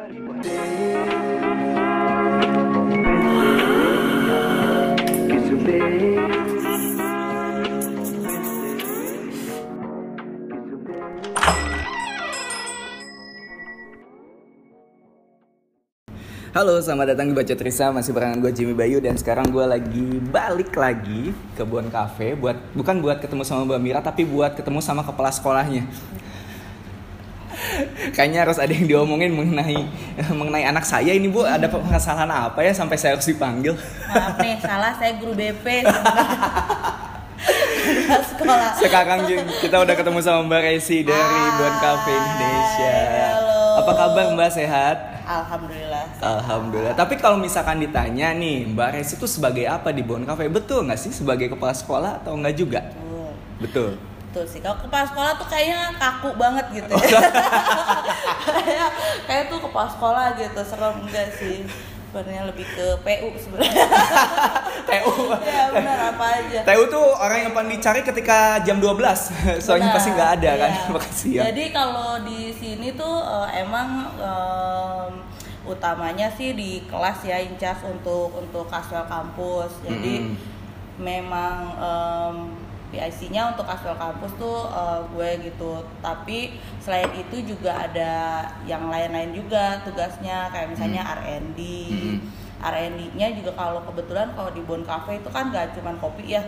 [0.00, 0.08] Halo,
[16.80, 20.80] selamat datang di Baca Trisa, masih barengan gue Jimmy Bayu dan sekarang gue lagi balik
[20.80, 25.04] lagi ke Bon Cafe buat bukan buat ketemu sama Mbak Mira tapi buat ketemu sama
[25.04, 25.84] kepala sekolahnya.
[28.16, 29.76] Kayaknya harus ada yang diomongin mengenai
[30.32, 33.76] mengenai anak saya ini Bu, ada permasalahan apa ya sampai saya harus dipanggil?
[34.10, 35.84] Maaf nih, salah saya guru BP
[38.30, 38.72] sekolah.
[38.76, 39.18] Sekarang
[39.60, 42.96] kita udah ketemu sama Mbak Resi dari Bon Cafe Indonesia.
[43.36, 43.60] Halo.
[43.84, 44.96] Apa kabar Mbak sehat?
[45.30, 46.04] Alhamdulillah.
[46.18, 46.94] Alhamdulillah.
[46.98, 50.50] Tapi kalau misalkan ditanya nih, Mbak Resi itu sebagai apa di Bon Cafe?
[50.50, 52.80] Betul nggak sih sebagai kepala sekolah atau enggak juga?
[52.90, 53.30] Betul.
[53.60, 54.09] Betul.
[54.30, 54.62] Betul sih.
[54.62, 57.18] Kalau kepala sekolah tuh kayaknya kaku banget gitu ya.
[58.46, 58.88] kayak
[59.26, 61.66] kayak tuh kepala sekolah gitu, serem enggak sih?
[62.10, 63.86] Sebenarnya lebih ke PU sebenarnya.
[64.90, 65.14] TU.
[65.38, 66.58] ya benar apa aja.
[66.62, 68.98] TU tuh orang yang paling dicari ketika jam 12.
[69.66, 70.82] Soalnya Benar, pasti nggak ada kan iya.
[70.90, 71.42] makasih ya.
[71.50, 75.10] Jadi kalau di sini tuh eh, emang em,
[75.62, 79.70] utamanya sih di kelas ya incas untuk untuk kasual kampus.
[79.82, 80.34] Jadi Mm.
[80.98, 82.36] memang em,
[82.90, 85.70] PIC-nya untuk kasual kampus tuh eh, gue gitu.
[85.98, 86.38] Tapi
[86.78, 88.12] selain itu juga ada
[88.64, 91.60] yang lain-lain juga tugasnya kayak misalnya R&D.
[91.90, 92.18] Mm.
[92.60, 96.44] R&D-nya juga kalau kebetulan kalau di Bon Cafe itu kan gak cuman kopi ya.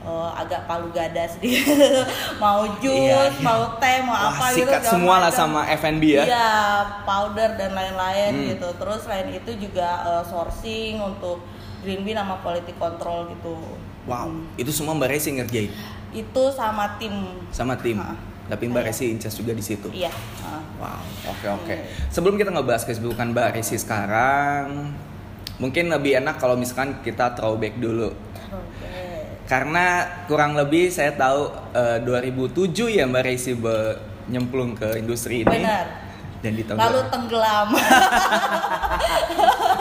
[0.00, 1.76] Eh, agak palu gada sedikit
[2.42, 3.44] mau jus, Iya, iya.
[3.44, 6.24] mau teh, mau Wah, apa gitu sikat segala semua lah sama F&B ya.
[6.24, 6.52] Iya,
[7.04, 8.48] powder dan lain-lain Hmm.
[8.56, 8.68] gitu.
[8.80, 11.44] Terus selain itu juga eh, sourcing untuk
[11.84, 13.56] green bean sama quality control gitu.
[14.10, 14.42] Wow, Hmm.
[14.58, 15.70] itu semua Mbak Resi ngerjain
[16.10, 17.14] Itu sama tim.
[17.54, 17.94] sama tim.
[17.96, 18.18] Ah.
[18.50, 18.88] Tapi Mbak Iya.
[18.90, 19.86] Resi incas juga di situ.
[19.94, 20.10] Iya.
[20.82, 20.98] Wow,
[21.30, 21.74] oke oke.
[22.10, 24.90] Sebelum kita ngebahas kesibukan Mbak Resi sekarang,
[25.56, 28.10] mungkin lebih enak kalau misalkan kita throwback dulu.
[29.46, 33.54] Karena kurang lebih saya tahu eh, 2007 ya Mbak Resi
[34.26, 35.54] nyemplung ke industri ini.
[35.62, 35.86] Benar.
[36.40, 37.68] Dan di tahun Lalu tenggelam.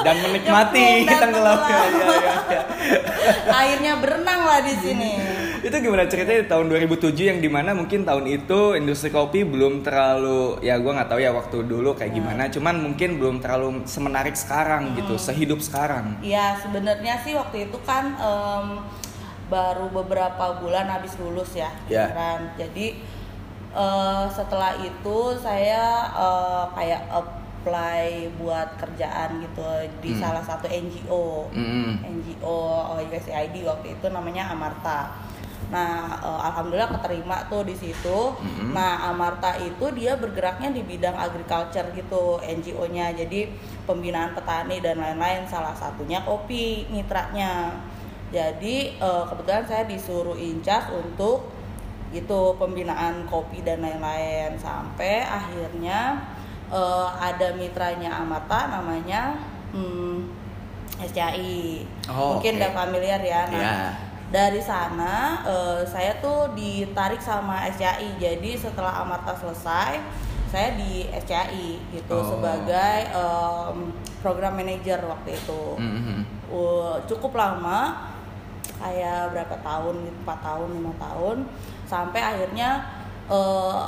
[0.01, 1.19] dan menikmati tenggelamnya.
[1.23, 1.59] tenggelam.
[1.59, 2.05] Iya, iya,
[2.49, 2.61] iya.
[3.49, 5.11] Akhirnya berenang lah di sini.
[5.59, 9.83] Itu gimana ceritanya di tahun 2007 yang di mana mungkin tahun itu industri kopi belum
[9.83, 12.47] terlalu ya gua nggak tahu ya waktu dulu kayak gimana.
[12.47, 16.15] Cuman mungkin belum terlalu semenarik sekarang gitu, sehidup sekarang.
[16.23, 18.67] Iya sebenarnya sih waktu itu kan em,
[19.51, 22.07] baru beberapa bulan habis lulus ya, Ya.
[22.15, 22.55] kan.
[22.55, 22.95] Jadi
[23.75, 25.83] eh, setelah itu saya
[26.15, 27.01] eh, kayak
[27.59, 29.61] apply buat kerjaan gitu
[29.99, 30.21] di Hmm.
[30.23, 31.99] salah satu NGO, Mm-mm.
[32.07, 32.59] NGO
[32.95, 35.11] eh, USAID waktu itu namanya Amarta.
[35.69, 38.19] Nah, eh, alhamdulillah keterima tuh di situ.
[38.39, 38.71] Mm-mm.
[38.71, 43.11] Nah, Amarta itu dia bergeraknya di bidang agriculture gitu, NGO-nya.
[43.13, 43.51] Jadi
[43.83, 45.43] pembinaan petani dan lain-lain.
[45.45, 47.75] Salah satunya kopi mitranya.
[48.31, 51.51] Jadi eh, kebetulan saya disuruh incas untuk
[52.09, 56.17] itu pembinaan kopi dan lain-lain sampai akhirnya
[56.69, 59.35] eh, ada mitranya Amarta namanya
[59.71, 60.29] hmm,
[60.99, 61.85] SCI.
[62.07, 62.59] Oh, Mungkin oke.
[62.59, 63.41] udah familiar ya.
[63.47, 63.77] Nah, Ya.
[64.29, 69.97] dari sana eh, saya tuh ditarik sama SCI jadi setelah Amarta selesai
[70.45, 72.25] saya di SCI gitu Oh.
[72.27, 76.21] sebagai em, program manager waktu itu Mm-mm.
[76.49, 78.09] Uh, cukup lama
[78.75, 81.45] kayak berapa tahun empat tahun lima tahun
[81.85, 82.81] sampai akhirnya
[83.29, 83.81] eh,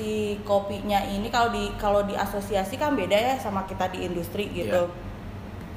[0.00, 4.48] si kopinya ini kalau di kalau di asosiasi kan beda ya sama kita di industri
[4.48, 4.88] gitu.
[4.88, 5.08] Iya.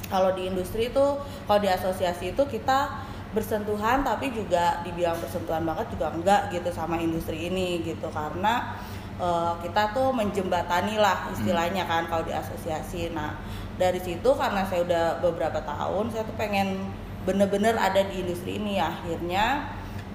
[0.08, 1.06] kalau di industri itu
[1.50, 6.96] kalau di asosiasi itu kita bersentuhan tapi juga dibilang bersentuhan banget juga enggak gitu sama
[7.02, 8.08] industri ini gitu.
[8.14, 8.78] Karena
[9.20, 13.36] eh, kita tuh menjembatani lah istilahnya kan kalau di asosiasi nah
[13.76, 16.94] dari situ karena saya udah beberapa tahun saya tuh pengen
[17.26, 18.78] bener-bener ada di industri ini.
[18.78, 19.66] Akhirnya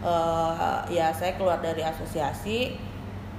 [0.00, 2.87] eh, ya saya keluar dari asosiasi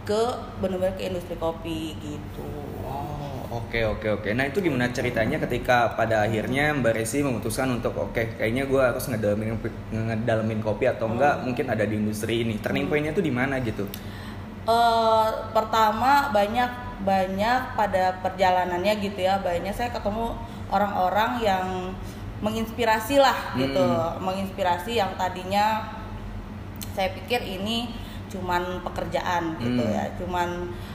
[0.10, 0.24] ke
[0.58, 2.42] bener-bener ke industri kopi gitu
[2.90, 4.30] Oh, oke oke oke.
[4.34, 9.06] Nah itu gimana ceritanya ketika pada akhirnya Mbak Resi memutuskan untuk oke kayaknya gue harus
[9.06, 9.62] ngedalamin
[9.94, 12.58] ngedalamin kopi atau enggak mungkin ada di industri ini.
[12.58, 13.86] Turning pointnya tuh di mana gitu?
[14.66, 16.72] Eh, pertama banyak
[17.02, 20.36] banyak pada perjalanannya gitu ya banyak saya ketemu
[20.70, 21.66] orang-orang yang
[22.46, 24.22] menginspirasi lah gitu Hmm.
[24.22, 25.90] menginspirasi yang tadinya
[26.94, 27.90] saya pikir ini
[28.30, 29.92] cuman pekerjaan gitu Hmm.
[29.92, 30.50] ya cuman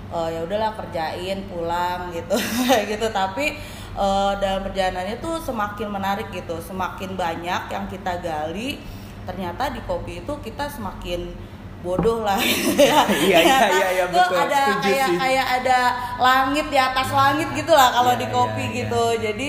[0.08, 2.34] eh, ya udahlah kerjain pulang gitu
[2.90, 3.58] gitu tapi
[3.94, 8.78] eh, dalam perjalanannya tuh semakin menarik gitu semakin banyak yang kita gali
[9.25, 11.32] ternyata di kopi itu kita semakin
[11.81, 12.40] bodoh lah
[12.81, 13.38] Iya, iya,
[13.69, 14.40] iya, iya, tuh betul.
[14.42, 15.16] ada Setuju kayak sih.
[15.19, 15.78] kayak ada
[16.19, 18.76] langit di atas langit gitu lah kalau Iya, di kopi iya.
[18.78, 19.48] gitu jadi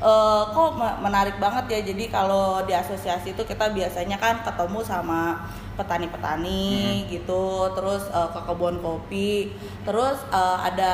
[0.00, 4.80] eh, kok me- menarik banget ya jadi kalau di asosiasi itu kita biasanya kan ketemu
[4.80, 5.44] sama
[5.74, 7.10] petani-petani Hmm.
[7.10, 9.50] gitu terus eh, ke kebun kopi
[9.82, 10.90] terus eh, ada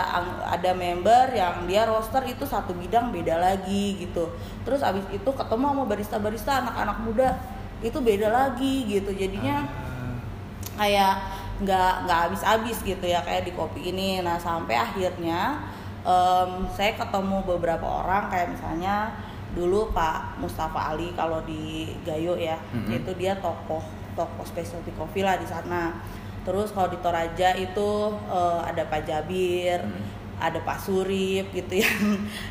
[0.47, 4.29] ada member yang dia roster itu satu bidang beda lagi gitu
[4.63, 7.29] terus abis itu ketemu sama barista-barista anak-anak muda
[7.81, 10.17] itu beda lagi gitu jadinya Ah.
[10.77, 11.15] kayak
[11.61, 15.61] nggak nggak habis-habis gitu ya kayak di kopi ini nah sampai akhirnya
[16.01, 19.13] em, saya ketemu beberapa orang kayak misalnya
[19.51, 22.97] dulu Pak Mustafa Ali kalau di Gayo ya Mhm.
[22.97, 23.83] itu dia tokoh
[24.15, 26.01] tokoh specialty coffee lah di sana.
[26.41, 27.91] Terus kalau di Toraja itu
[28.31, 30.03] eh, ada Pak Jabir Hmm.
[30.41, 32.01] ada Pak Surip gitu yang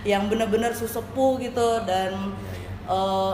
[0.05, 1.81] yang bener-bener susepuh gitu.
[1.85, 2.33] Dan
[2.85, 3.33] eh,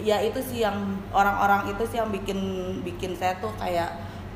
[0.00, 2.40] ya itu sih yang orang-orang itu sih yang bikin
[2.84, 3.88] bikin saya tuh kayak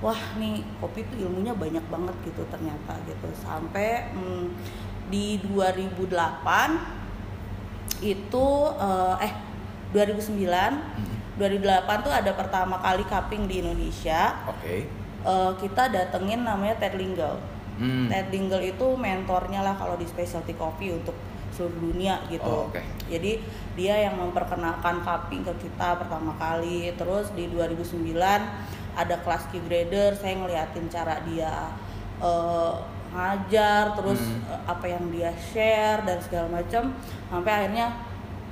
[0.04, 3.28] wah nih kopi tuh ilmunya banyak banget gitu ternyata gitu.
[3.36, 4.48] Sampai hmm,
[5.12, 7.04] di 2008
[8.00, 8.46] itu
[8.80, 9.32] eh, eh
[9.92, 14.86] 2009 2008 tuh ada pertama kali cupping di Indonesia Oke.
[15.24, 17.40] Eh, kita datengin namanya Ted Lingle
[17.74, 18.06] Hmm.
[18.06, 21.10] Ted Dingle itu mentornya lah kalau di specialty coffee untuk
[21.50, 22.46] seluruh dunia gitu.
[22.46, 22.78] Oh, oke.
[23.10, 23.42] Jadi
[23.74, 26.94] dia yang memperkenalkan cupping ke kita pertama kali.
[26.94, 28.14] Terus di 2009
[28.94, 31.50] ada kelas Q grader, saya ngeliatin cara dia
[32.22, 32.74] eh,
[33.10, 34.54] ngajar, terus Hmm.
[34.54, 36.94] eh, apa yang dia share dan segala macam
[37.26, 37.90] sampai akhirnya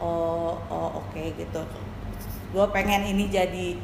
[0.03, 1.63] oh, oh oke gitu.
[2.53, 3.77] Gue pengen ini jadi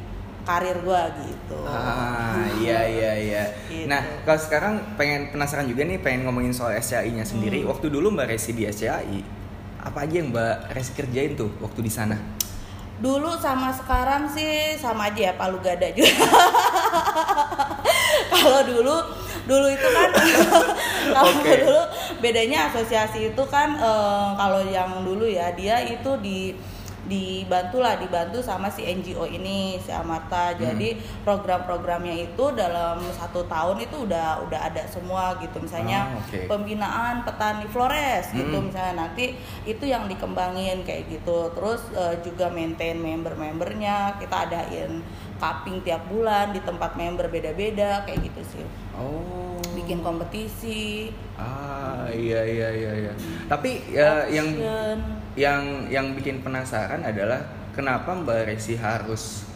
[0.45, 1.59] karir gue gitu.
[1.65, 3.43] Ah, iya iya iya.
[3.69, 3.85] Gitu.
[3.85, 7.61] Nah, kalau sekarang pengen penasaran juga nih pengen ngomongin soal SCI-nya sendiri.
[7.61, 7.69] Hmm.
[7.69, 9.21] Waktu dulu Mbak Resi di SCI,
[9.83, 12.17] apa aja yang Mbak Resi kerjain tuh waktu di sana?
[12.99, 16.09] Dulu sama sekarang sih sama aja ya palu gada juga.
[18.33, 18.95] kalau dulu
[19.49, 20.09] dulu itu kan
[21.15, 21.53] kalau Oke.
[21.63, 21.81] dulu
[22.21, 26.53] bedanya asosiasi itu kan eh, kalau yang dulu ya dia itu di
[27.09, 30.93] dibantu lah dibantu sama si NGO ini si Amarta jadi
[31.25, 36.45] program-programnya itu dalam satu tahun itu udah udah ada semua gitu misalnya Ah, oke.
[36.45, 38.69] pembinaan petani flores gitu Hmm.
[38.69, 39.33] misalnya nanti
[39.63, 45.01] itu yang dikembangin kayak gitu terus eh, juga maintain member-membernya kita adain
[45.35, 49.57] cupping tiap bulan di tempat member beda-beda kayak gitu sih Oh.
[49.71, 53.13] bikin kompetisi Ah, iya iya iya iya.
[53.47, 54.59] Tapi ya yang.
[55.39, 57.39] Yang yang bikin penasaran adalah
[57.71, 59.47] kenapa Mbak Resi harus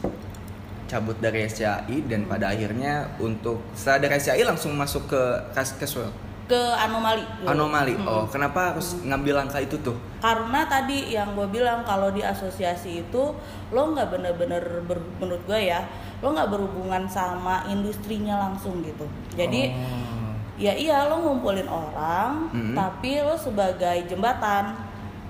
[0.85, 5.21] cabut dari SCI dan pada akhirnya untuk setelah dari SCI langsung masuk ke
[5.51, 6.07] casual
[6.44, 7.47] ke anomali dulu.
[7.50, 7.95] anomali.
[7.95, 8.03] Mm.
[8.06, 9.95] Oh, kenapa harus ngambil langkah itu tuh?
[10.19, 13.24] karena tadi yang gue bilang kalau di asosiasi itu
[13.69, 15.83] lo nggak bener-bener ber- menurut gue ya
[16.19, 19.03] lo nggak berhubungan sama industrinya langsung gitu
[19.33, 20.31] jadi Oh.
[20.56, 22.71] ya iya lo ngumpulin orang Mm-mm.
[22.71, 24.75] tapi lo sebagai jembatan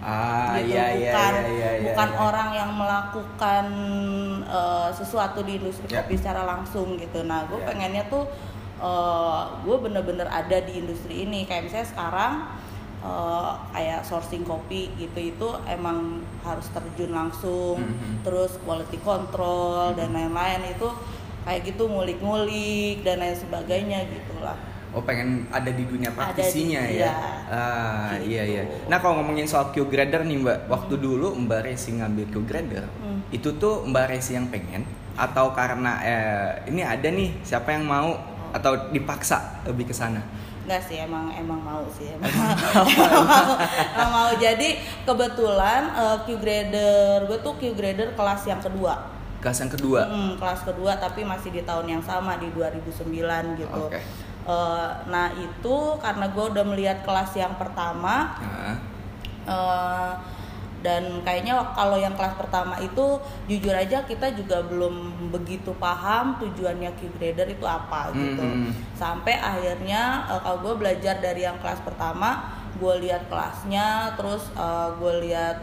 [0.03, 2.19] ah gitu iya iya bukan iya iya, iya, bukan iya.
[2.19, 3.65] orang yang melakukan
[4.44, 6.03] eh, sesuatu di industri Ya.
[6.03, 7.67] kopi secara langsung gitu nah gue Ya.
[7.71, 8.27] pengennya tuh
[9.63, 12.33] gue bener-bener ada di industri ini kayak misalnya sekarang
[13.00, 18.27] eh, kayak sourcing kopi gitu itu emang harus terjun langsung Mhm.
[18.27, 20.88] terus quality control dan lain-lain itu
[21.44, 24.55] kayak gitu ngulik-ngulik dan lain sebagainya gitulah
[24.93, 27.01] Oh pengen ada di dunia Ada praktisinya di- ya?
[27.01, 27.13] iya.
[27.45, 28.29] Ah Gitu.
[28.29, 28.61] iya iya.
[28.85, 32.85] Nah kalau ngomongin soal Q grader nih Mbak, waktu dulu Mbak Resi ngambil Q grader,
[32.95, 33.25] Hmm.
[33.29, 38.13] itu tuh Mbak Resi yang pengen atau karena eh, ini ada nih siapa yang mau
[38.51, 40.21] atau dipaksa lebih ke sana?
[40.63, 42.07] Enggak sih, emang emang mau sih.
[42.07, 43.57] Emang, emang mau,
[43.91, 44.29] emang mau.
[44.35, 49.09] Jadi kebetulan eh, Q grader, gue tuh Q grader kelas yang kedua.
[49.39, 50.01] Kelas yang kedua.
[50.05, 53.09] Hmm, kelas kedua tapi masih di tahun yang sama di 2009
[53.57, 53.81] gitu.
[53.83, 54.00] Oke.
[54.43, 58.35] Eh, nah itu karena gue udah melihat kelas yang pertama.
[58.43, 58.75] Nah,
[59.47, 60.12] eh,
[60.83, 63.15] dan kayaknya kalau yang kelas pertama itu
[63.47, 68.43] jujur aja kita juga belum begitu paham tujuannya Q grader itu apa gitu.
[68.43, 68.71] Mhm.
[68.91, 74.89] sampai akhirnya eh, kalau gue belajar dari yang kelas pertama gue lihat kelasnya terus eh,
[75.00, 75.57] gue lihat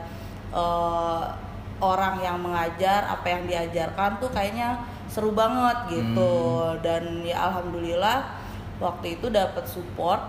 [0.56, 1.24] eh,
[1.80, 6.32] orang yang mengajar apa yang diajarkan tuh kayaknya seru banget gitu.
[6.84, 8.39] Dan ya alhamdulillah
[8.80, 10.20] waktu itu dapat support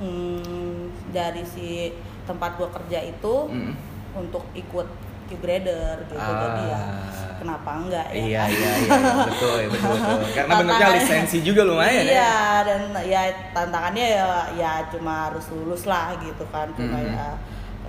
[0.00, 1.92] hmm, dari si
[2.24, 3.72] tempat gue kerja itu mm.
[4.16, 4.88] untuk ikut
[5.22, 6.82] Q grader gitu jadi ya
[7.22, 7.38] Ah.
[7.38, 8.50] kenapa enggak ya Iya kan?
[8.50, 8.98] iya iya
[9.30, 10.18] betul ya, betul betul.
[10.32, 12.34] Karena bentuknya lisensi juga lumayan iya, ya.
[12.62, 17.10] dan ya tantangannya ya ya cuma harus lulus lah gitu kan cuma Mhm.
[17.10, 17.28] ya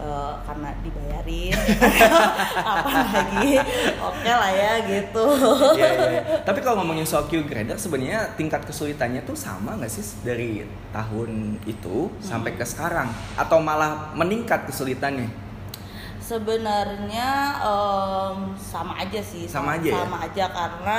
[0.04, 1.56] eh, karena dibayarin
[2.76, 3.56] apa lagi
[3.98, 5.26] oke lah ya gitu
[5.74, 6.22] Iya, iya, iya.
[6.44, 11.56] Tapi kalau ngomongin soal Q grader sebenarnya tingkat kesulitannya tuh sama nggak sih dari tahun
[11.64, 15.32] itu sampai ke sekarang atau malah meningkat kesulitannya?
[16.24, 17.30] sebenarnya
[17.60, 20.00] em, sama aja sih Sama aja ya?
[20.00, 20.98] sama aja karena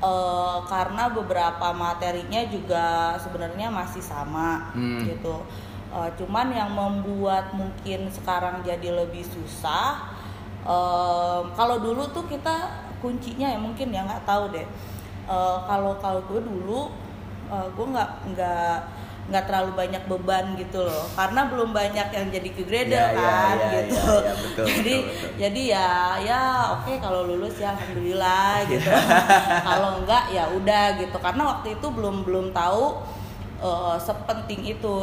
[0.00, 2.86] eh, karena beberapa materinya juga
[3.20, 5.04] sebenarnya masih sama Hmm.
[5.04, 5.36] gitu
[5.92, 10.08] Eh, cuman yang membuat mungkin sekarang jadi lebih susah
[10.64, 12.72] em, kalau dulu tuh kita
[13.04, 14.64] kuncinya ya mungkin ya nggak tahu deh.
[15.28, 16.88] Eh, kalau kalau gue dulu
[17.52, 18.76] gue nggak nggak
[19.28, 21.04] nggak terlalu banyak beban gitu loh.
[21.12, 24.00] Karena belum banyak yang jadi ke grader Ya, ya, kan ya, gitu.
[24.00, 25.30] ya, ya, betul, jadi betul, betul.
[25.36, 25.88] jadi ya
[26.24, 26.40] ya
[26.72, 28.88] oke kalau lulus ya alhamdulillah gitu.
[29.60, 31.16] Kalau enggak ya udah gitu.
[31.20, 32.84] Karena waktu itu belum belum tahu
[33.60, 34.94] eh, sepenting itu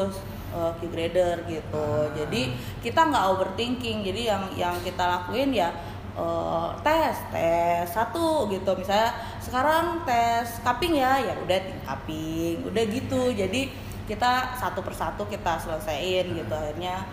[0.53, 1.85] eh, Q grader gitu.
[1.85, 2.09] Ah.
[2.13, 2.41] jadi
[2.81, 4.05] kita nggak overthinking.
[4.05, 5.69] Jadi yang yang kita lakuin ya
[6.17, 8.71] eh, tes tes satu gitu.
[8.77, 13.33] Misalnya sekarang tes cupping ya ya udah cupping udah gitu.
[13.33, 13.71] Jadi
[14.09, 16.53] kita satu persatu kita selesaiin gitu.
[16.53, 17.05] Akhirnya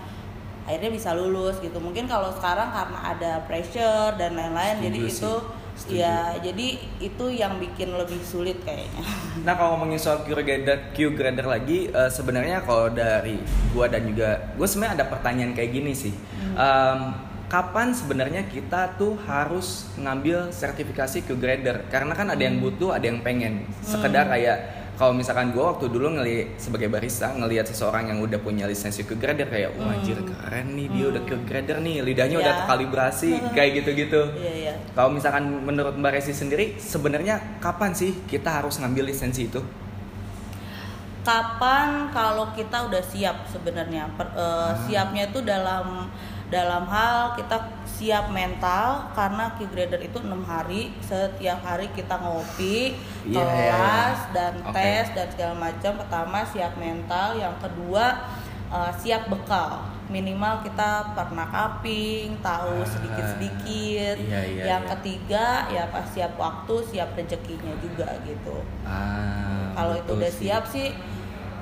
[0.66, 1.78] akhirnya bisa lulus gitu.
[1.78, 5.22] Mungkin kalau sekarang karena ada pressure dan lain-lain jadi sih.
[5.22, 5.34] itu
[5.76, 6.00] Setuju.
[6.00, 6.66] ya jadi
[7.04, 9.04] itu yang bikin lebih sulit kayaknya
[9.46, 13.36] Nah kalau ngomongin soal Q grader, Q grader lagi, eh, sebenarnya kalau dari
[13.70, 16.14] gua dan juga gue sebenarnya ada pertanyaan kayak gini sih.
[16.56, 17.00] Em,
[17.46, 21.86] kapan sebenarnya kita tuh harus ngambil sertifikasi Q grader?
[21.92, 23.68] Karena kan ada yang butuh, ada yang pengen.
[23.84, 28.64] Sekedar kayak kalau misalkan gue waktu dulu ngeli sebagai barista ngelihat seseorang yang udah punya
[28.64, 32.48] lisensi Q grader kayak wah anjir keren nih dia udah Q grader nih lidahnya udah
[32.48, 32.58] Ya.
[32.64, 34.20] terkalibrasi kayak gitu-gitu.
[34.40, 39.44] iya iya Kalau misalkan menurut Mbak Resi sendiri, sebenarnya kapan sih kita harus ngambil lisensi
[39.46, 39.60] itu?
[41.22, 46.06] kapan kalau kita udah siap sebenarnya Per- eh, siapnya itu dalam
[46.46, 52.94] dalam hal kita siap mental karena Q grader itu enam hari setiap hari kita ngopi
[53.26, 54.70] Iya, iya, kelas dan Oke.
[54.70, 58.30] tes dan segala macam pertama siap mental yang kedua
[58.68, 64.90] eh, siap bekal minimal kita pernah cupping tahu Ah, sedikit sedikit iya, iya, yang iya.
[64.94, 70.46] ketiga ya pas siap waktu siap rezekinya juga gitu Ah, kalau itu udah sih.
[70.46, 70.94] siap sih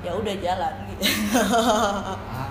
[0.05, 1.03] ya udah jalan gitu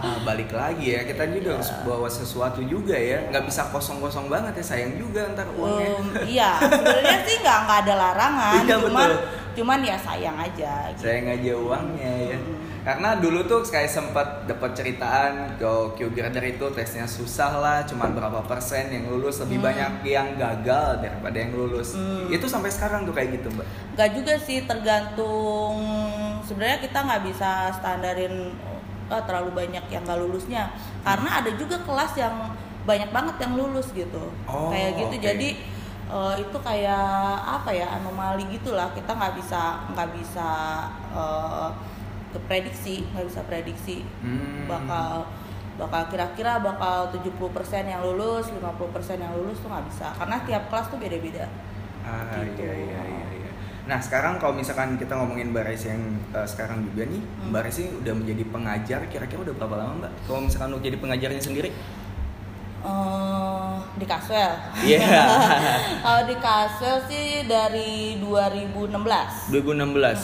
[0.04, 4.60] Ah, balik lagi ya kita juga harus bawa sesuatu juga ya, nggak bisa kosong-kosong banget
[4.60, 5.88] ya sayang juga ntar uangnya.
[5.94, 9.20] Um, iya sebenarnya sih nggak nggak ada larangan Iya, cuman betul.
[9.54, 11.02] cuman ya sayang aja gitu.
[11.08, 12.36] Sayang aja uangnya ya.
[12.36, 12.56] Hmm.
[12.84, 18.12] Karena dulu tuh kayak sempat dapat ceritaan kalau Q grader itu tesnya susah lah, cuman
[18.12, 19.72] berapa persen yang lulus lebih Hmm.
[19.72, 21.96] banyak yang gagal daripada yang lulus.
[22.28, 23.64] Itu sampai sekarang tuh kayak gitu mbak.
[23.96, 25.80] nggak juga sih tergantung
[26.44, 28.52] sebenarnya kita nggak bisa standarin
[29.08, 30.70] oh, terlalu banyak yang nggak lulusnya
[31.00, 32.34] karena ada juga kelas yang
[32.84, 35.24] banyak banget yang lulus gitu Oh, kayak gitu oke.
[35.24, 35.48] jadi
[36.06, 37.08] eh, itu kayak
[37.40, 40.48] apa ya anomali gitulah kita nggak bisa nggak bisa
[41.12, 41.68] eh,
[42.30, 44.68] ke prediksi nggak bisa prediksi Hmm.
[44.68, 45.24] bakal
[45.74, 47.34] bakal kira-kira bakal 70%
[47.84, 48.62] yang lulus 50%
[49.18, 51.46] yang lulus tuh nggak bisa karena tiap kelas tuh beda-beda
[52.04, 52.62] Ah Gitu.
[52.62, 53.23] iya iya iya.
[53.84, 57.52] Nah sekarang kalau misalkan kita ngomongin Mbak Resi yang eh, sekarang juga nih, Hmm.
[57.52, 60.12] Mbak Resi udah menjadi pengajar, kira-kira udah berapa lama Mbak?
[60.24, 61.70] Kalau misalkan untuk jadi pengajarnya sendiri?
[62.84, 64.52] Eh, di Kaswell.
[64.78, 65.00] Iya.
[66.04, 69.48] Kalau di Kaswell sih dari 2016.
[69.48, 69.56] 2016.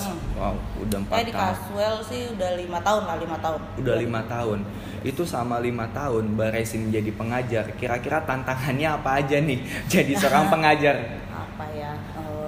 [0.04, 0.18] Hmm.
[0.36, 1.40] Wow, udah empat di tahun.
[1.40, 3.60] Kaswell sih udah lima tahun lah lima tahun.
[3.76, 4.58] Udah lima tahun.
[5.00, 7.64] Itu sama lima tahun Mbak Resi menjadi pengajar.
[7.76, 9.60] Kira-kira tantangannya apa aja nih?
[9.92, 10.96] Jadi seorang pengajar.
[11.28, 11.92] Apa ya?
[11.96, 12.39] eh,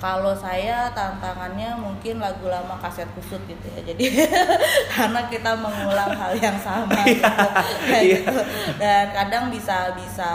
[0.00, 3.84] kalau saya tantangannya mungkin lagu lama kaset kusut gitu ya.
[3.84, 4.16] Jadi
[4.96, 7.20] karena kita mengulang hal yang sama gitu.
[7.92, 8.16] Kayak Iya.
[8.24, 8.38] gitu.
[8.80, 10.32] Dan kadang bisa bisa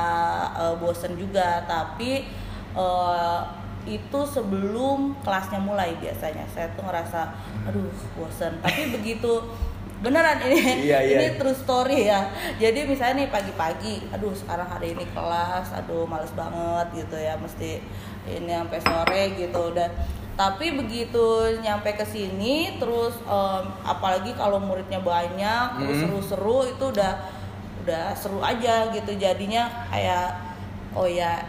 [0.54, 2.30] eh, bosen juga, tapi
[2.78, 3.40] eh,
[3.86, 6.46] itu sebelum kelasnya mulai biasanya.
[6.46, 7.34] Saya tuh ngerasa
[7.66, 8.62] aduh bosen.
[8.62, 9.42] Tapi begitu
[9.96, 11.18] beneran ini Iya, iya.
[11.18, 12.28] ini true story ya
[12.60, 17.80] jadi misalnya nih pagi-pagi aduh sekarang hari ini kelas aduh males banget gitu ya mesti
[18.28, 19.90] ini sampai sore gitu dan
[20.34, 21.26] tapi begitu
[21.58, 26.02] nyampe ke sini terus em, apalagi kalau muridnya banyak terus Hmm.
[26.12, 27.14] seru-seru itu udah
[27.82, 30.36] udah seru aja gitu jadinya kayak
[30.92, 31.40] oh ya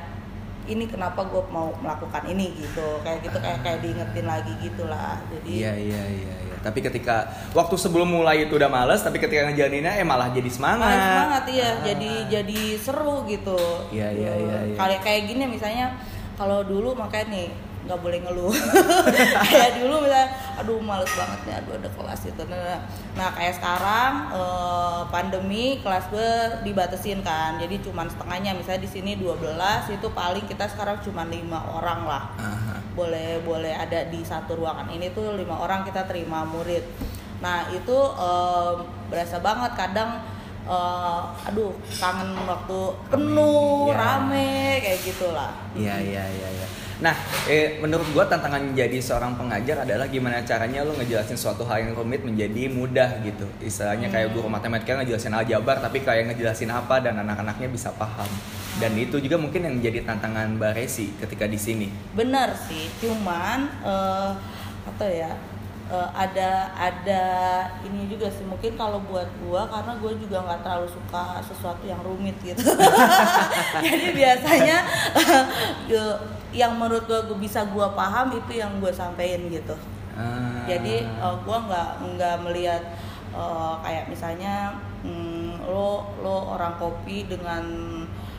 [0.66, 5.48] ini kenapa gue mau melakukan ini gitu kayak gitu kayak kayak diingetin lagi gitulah jadi
[5.48, 6.34] Iya iya iya.
[6.36, 6.54] iya.
[6.58, 10.90] Tapi ketika waktu sebelum mulai itu udah males, tapi ketika ngejalaninnya eh malah jadi semangat.
[10.90, 11.74] Malah semangat iya, Ah.
[11.86, 13.54] jadi jadi seru gitu.
[13.88, 14.74] Iya, iya, iya, iya.
[14.74, 15.94] Kayak kayak gini misalnya
[16.36, 17.48] kalau dulu makanya nih
[17.86, 18.50] nggak boleh ngeluh.
[19.50, 20.28] Kayak dulu misalnya
[20.58, 22.80] aduh males banget nih aduh ada kelas itu nah, nah.
[23.14, 23.30] nah.
[23.38, 26.30] Kayak sekarang eh, pandemi kelas gue
[26.66, 27.62] dibatasin kan.
[27.62, 32.24] Jadi cuman setengahnya misalnya di sini 12 itu paling kita sekarang cuma lima orang lah.
[32.36, 32.74] Aha.
[32.96, 34.90] boleh boleh ada di satu ruangan.
[34.90, 36.82] Ini tuh lima orang kita terima murid.
[37.44, 38.76] Nah itu em,
[39.12, 40.24] berasa banget kadang
[40.66, 43.94] eh, aduh kangen waktu penuh Iya.
[43.94, 46.68] rame kayak gitulah Iya iya iya iya.
[46.96, 47.12] Nah,
[47.44, 51.92] eh, menurut gua tantangan menjadi seorang pengajar adalah gimana caranya lo ngejelasin suatu hal yang
[51.92, 53.44] rumit menjadi mudah gitu.
[53.60, 58.24] Istilahnya kayak guru matematika ngejelasin aljabar tapi kayak ngejelasin apa dan anak-anaknya bisa paham.
[58.80, 61.92] Dan itu juga mungkin yang menjadi tantangan Mbak Resi ketika di sini.
[62.16, 64.30] bener sih cuman eh,
[64.88, 65.36] apa ya
[65.86, 67.22] eh, ada ada
[67.86, 72.00] ini juga sih mungkin kalau buat gua karena gua juga nggak terlalu suka sesuatu yang
[72.02, 72.58] rumit gitu.
[73.86, 74.78] Jadi biasanya
[75.90, 76.16] eh,
[76.54, 79.76] yang menurut gua, gua bisa gua paham itu yang gua sampein gitu.
[80.16, 80.64] Ah.
[80.64, 82.82] jadi eh, gua nggak nggak melihat
[83.36, 84.72] eh, kayak misalnya
[85.04, 87.62] mm, lo lo orang kopi dengan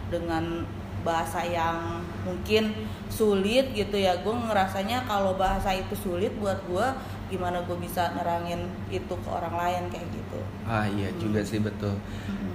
[0.09, 0.65] dengan
[1.05, 2.75] bahasa yang mungkin
[3.07, 4.19] sulit gitu ya.
[4.19, 6.87] Gue ngerasanya kalau bahasa itu sulit buat gue
[7.27, 11.47] gimana gue bisa nerangin itu ke orang lain kayak gitu Ah iya juga Hmm.
[11.47, 11.95] sih betul.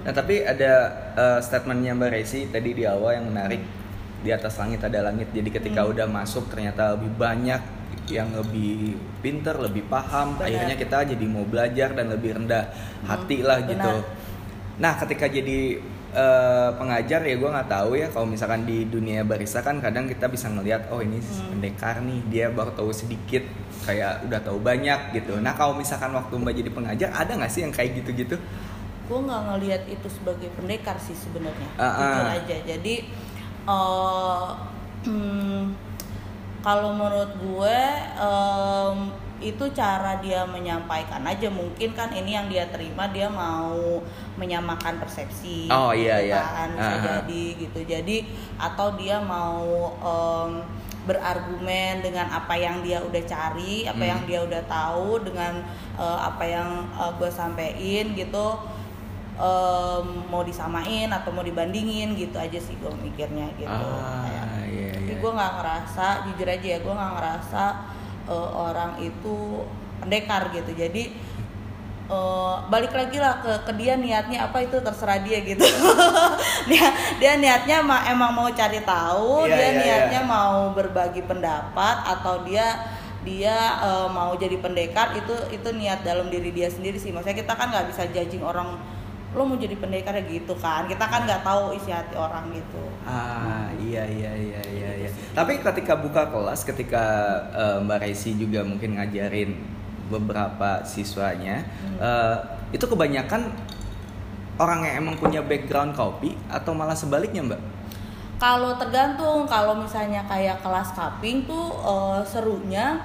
[0.01, 0.73] Nah tapi ada
[1.13, 3.61] eh, statementnya Mbak Resi tadi di awal yang menarik
[4.19, 5.29] di atas langit ada langit.
[5.29, 5.91] Jadi ketika Hmm.
[5.93, 7.61] udah masuk ternyata lebih banyak
[8.07, 10.35] yang lebih pinter, lebih paham.
[10.35, 10.49] Benar.
[10.49, 12.67] Akhirnya kita jadi mau belajar dan lebih rendah
[13.03, 13.71] hati Hmm, lah benar.
[13.71, 13.93] gitu.
[14.75, 15.79] Nah ketika jadi
[16.13, 20.29] eh, pengajar ya gue nggak tahu ya kalau misalkan di dunia barista kan kadang kita
[20.29, 21.57] bisa ngelihat oh ini Hmm.
[21.57, 23.41] pendekar nih dia baru tahu sedikit
[23.83, 25.41] kayak udah tahu banyak gitu.
[25.41, 28.37] Nah kalau misalkan waktu mbak jadi pengajar ada nggak sih yang kayak gitu-gitu?
[29.03, 31.91] gue nggak ngelihat itu sebagai pendekar sih sebenarnya ah.
[31.99, 32.93] jujur aja jadi
[35.03, 35.75] hmm,
[36.63, 37.77] kalau menurut gue
[38.15, 38.97] em,
[39.43, 43.99] itu cara dia menyampaikan aja mungkin kan ini yang dia terima dia mau
[44.33, 46.39] menyamakan persepsi Oh, iya, iya.
[46.39, 46.99] kan, Ah, ah.
[47.19, 48.23] jadi gitu jadi
[48.55, 50.63] atau dia mau em,
[51.03, 54.09] berargumen dengan apa yang dia udah cari apa Hmm.
[54.09, 55.59] yang dia udah tahu dengan
[55.93, 56.69] eh, apa yang
[57.13, 58.47] gue sampein gitu
[59.35, 64.89] em, mau disamain atau mau dibandingin gitu aja sih gue mikirnya gitu Ah, Kayak, iya,
[64.93, 65.19] tapi iya.
[65.19, 67.63] gue nggak ngerasa jujur aja ya gue nggak ngerasa
[68.29, 69.63] eh, orang itu
[70.01, 70.71] pendekar gitu.
[70.73, 71.03] Jadi
[72.09, 75.63] eh, balik lagi lah ke, ke dia niatnya apa itu terserah dia gitu.
[76.71, 76.87] Dia
[77.19, 80.27] dia niatnya ma- emang mau cari tahu Iya, dia iya, niatnya iya.
[80.31, 82.79] mau berbagi pendapat atau dia
[83.23, 87.11] dia eh, mau jadi pendekar itu itu niat dalam diri dia sendiri sih.
[87.11, 88.79] Maksudnya kita kan nggak bisa judging orang
[89.33, 92.93] lo mau jadi pendekar ya gitu kan kita kan nggak tahu isi hati orang gitu
[93.03, 94.91] Ah iya iya iya iya.
[95.03, 95.09] iya.
[95.35, 97.03] Tapi ketika buka kelas, ketika
[97.51, 99.59] eh, Mbak Resi juga mungkin ngajarin
[100.07, 101.67] beberapa siswanya,
[101.99, 102.35] eh,
[102.71, 103.51] itu kebanyakan
[104.55, 107.61] orang yang emang punya background kopi atau malah sebaliknya Mbak?
[108.39, 113.03] Kalau tergantung, kalau misalnya kayak kelas cupping tuh eh, serunya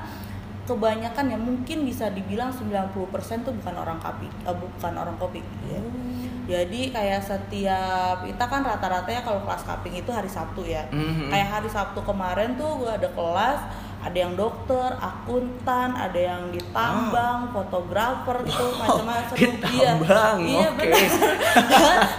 [0.68, 2.92] kebanyakan ya mungkin bisa dibilang 90%
[3.40, 5.40] tuh bukan orang kopi, eh, bukan orang kopi.
[5.64, 5.80] ya.
[6.48, 10.88] Jadi kayak setiap kita kan rata-rata ya kalau kelas cupping itu hari Sabtu ya.
[10.88, 11.28] Mhm.
[11.28, 13.60] Kayak hari Sabtu kemarin tuh gue ada kelas
[13.98, 19.34] ada yang dokter, akuntan, ada yang di tambang, fotografer gitu macam-macam.
[19.34, 20.78] di tambang, iya, oke.
[20.78, 21.08] benar.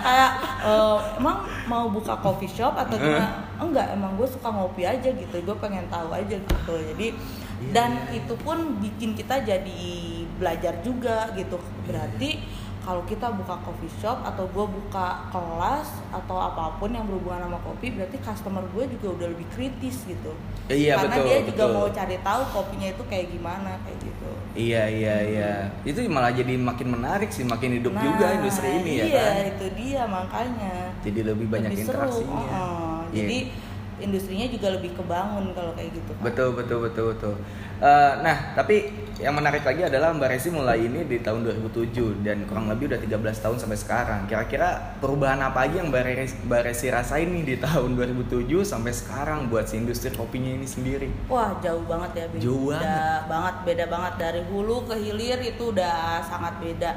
[0.05, 0.31] kayak
[0.67, 1.37] eh, emang
[1.71, 3.47] mau buka coffee shop atau gimana?
[3.63, 5.35] Enggak, emang gue suka ngopi aja gitu.
[5.39, 6.73] Gue pengen tahu aja gitu.
[6.93, 7.15] Jadi
[7.59, 8.23] Iya, dan iya.
[8.23, 9.81] itu pun bikin kita jadi
[10.39, 11.59] belajar juga gitu.
[11.83, 12.39] Berarti
[12.79, 17.59] kalau kita buka coffee shop atau gue buka kelas atau apa pun yang berhubungan sama
[17.61, 20.31] kopi, berarti customer gue juga udah lebih kritis gitu.
[20.71, 21.75] Iya, Karena betul, dia juga betul.
[21.75, 24.29] mau cari tahu kopinya itu kayak gimana kayak gitu.
[24.55, 25.51] Iya iya iya.
[25.85, 29.35] Itu malah jadi makin menarik sih, makin hidup Nah, juga industri ini ya iya, kan.
[29.53, 30.75] itu dia makanya.
[31.05, 31.93] Jadi lebih banyak lebih seru.
[31.93, 32.41] interaksinya.
[32.41, 32.99] heeh.
[33.11, 33.17] Iya.
[33.19, 33.37] Jadi
[33.99, 36.11] industrinya juga lebih kebangun kalau kayak gitu.
[36.15, 36.23] Pak.
[36.25, 37.33] Betul betul betul betul.
[37.79, 42.43] Eh, nah tapi yang menarik lagi adalah Mbak Resi mulai ini di tahun 2007 dan
[42.43, 44.19] kurang lebih udah 13 tahun sampai sekarang.
[44.25, 48.91] Kira-kira perubahan apa aja yang Mbak Resi, Mbak Resi rasain nih di tahun 2007 sampai
[48.91, 51.07] sekarang buat si industri kopinya ini sendiri?
[51.27, 53.21] Wah jauh banget ya beda Jauh banget.
[53.27, 56.91] banget beda banget dari hulu ke hilir itu udah sangat beda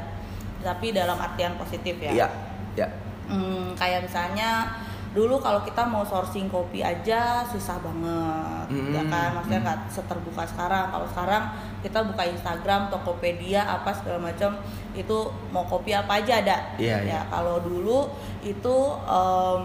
[0.61, 2.29] tapi dalam artian positif ya Iya,
[2.77, 2.89] ya.
[3.27, 4.71] Hmm, kayak misalnya
[5.13, 9.29] dulu kalau kita mau sourcing kopi aja susah banget Mm, ya kan?
[9.37, 10.89] Maksudnya nggak seterbuka sekarang.
[10.89, 11.43] Kalau sekarang
[11.85, 14.57] kita buka Instagram Tokopedia apa segala macam
[14.97, 15.19] itu
[15.53, 16.57] mau kopi apa aja ada.
[16.81, 17.21] Iya, ya iya.
[17.29, 18.09] kalau dulu
[18.41, 19.63] itu em,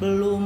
[0.00, 0.42] belum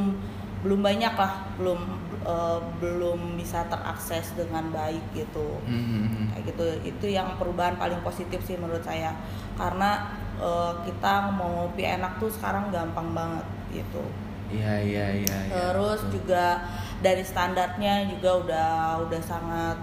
[0.66, 1.80] belum banyak lah belum
[2.26, 5.62] eh, belum bisa terakses dengan baik gitu.
[5.62, 6.34] Hmm.
[6.34, 6.66] kayak gitu.
[6.82, 9.14] Itu yang perubahan paling positif sih menurut saya.
[9.54, 10.10] Karena
[10.42, 14.04] eh, kita mau ngopi enak tuh sekarang gampang banget gitu
[14.48, 15.38] Iya iya iya.
[15.44, 16.24] iya, terus betul.
[16.24, 16.64] juga
[17.04, 18.70] dari standarnya juga udah
[19.04, 19.76] udah sangat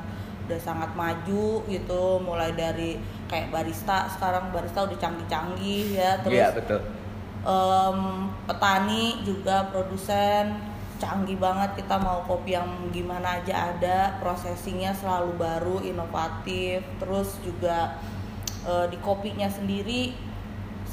[0.45, 2.97] udah sangat maju gitu mulai dari
[3.29, 6.81] kayak barista sekarang barista udah canggih-canggih ya terus Iya betul.
[7.45, 7.99] em,
[8.45, 10.57] petani juga produsen
[10.97, 18.01] canggih banget kita mau kopi yang gimana aja ada processingnya selalu baru inovatif terus juga
[18.65, 20.13] eh, di kopinya sendiri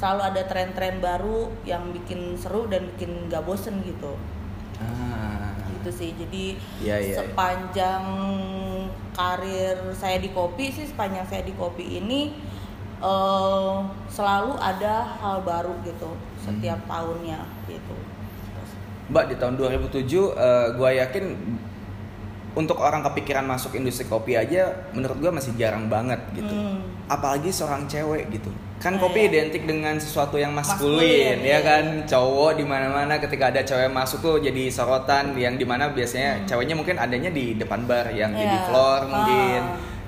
[0.03, 4.19] selalu ada tren-tren baru yang bikin seru dan bikin gak bosen gitu
[4.83, 5.55] Ah.
[5.79, 7.15] gitu sih jadi Iya, iya.
[7.23, 8.03] sepanjang
[9.15, 12.35] karir saya di kopi sih sepanjang saya di kopi ini
[12.99, 13.75] eh,
[14.11, 16.89] selalu ada hal baru gitu setiap Hmm.
[16.91, 17.39] tahunnya
[17.71, 17.95] gitu
[19.07, 21.31] Mbak di tahun 2007 eh, gua yakin
[22.53, 26.51] untuk orang kepikiran masuk industri kopi aja menurut gua masih jarang banget gitu.
[26.51, 26.83] Hmm.
[27.07, 28.51] Apalagi seorang cewek gitu.
[28.83, 29.27] Kan Oh, kopi iya.
[29.31, 31.59] identik dengan sesuatu yang maskulin, Maskulin, ya iya.
[31.63, 31.85] kan.
[32.03, 36.75] Cowok di mana-mana ketika ada cewek masuk tuh jadi sorotan yang di mana biasanya ceweknya
[36.75, 38.59] mungkin adanya di depan bar yang jadi Hmm.
[38.59, 38.67] Iya.
[38.67, 39.07] floor Ah.
[39.07, 39.61] mungkin.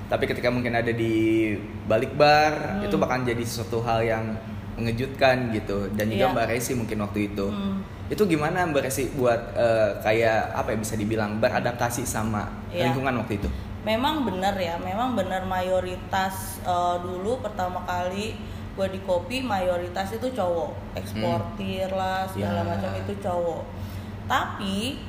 [0.05, 2.83] Tapi ketika mungkin ada di balik bar Hmm.
[2.83, 4.35] itu bakal jadi sesuatu hal yang
[4.75, 6.33] mengejutkan gitu dan juga Iya.
[6.35, 7.79] Mbak Resi mungkin waktu itu Hmm.
[8.05, 12.91] itu gimana Mbak Resi buat eh, kayak apa ya bisa dibilang beradaptasi sama Iya.
[12.91, 13.47] lingkungan waktu itu?
[13.81, 18.35] memang benar ya memang benar mayoritas eh, dulu pertama kali
[18.75, 22.67] gue di kopi mayoritas itu cowok eksportir lah segala Ya.
[22.67, 23.63] macam itu cowok
[24.25, 24.99] tapi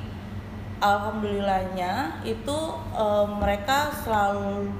[0.79, 2.57] alhamdulillahnya itu
[2.93, 4.71] eh, mereka selalu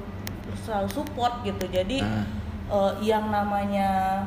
[0.57, 2.23] selalu support gitu jadi Ah.
[2.69, 4.23] eh, yang namanya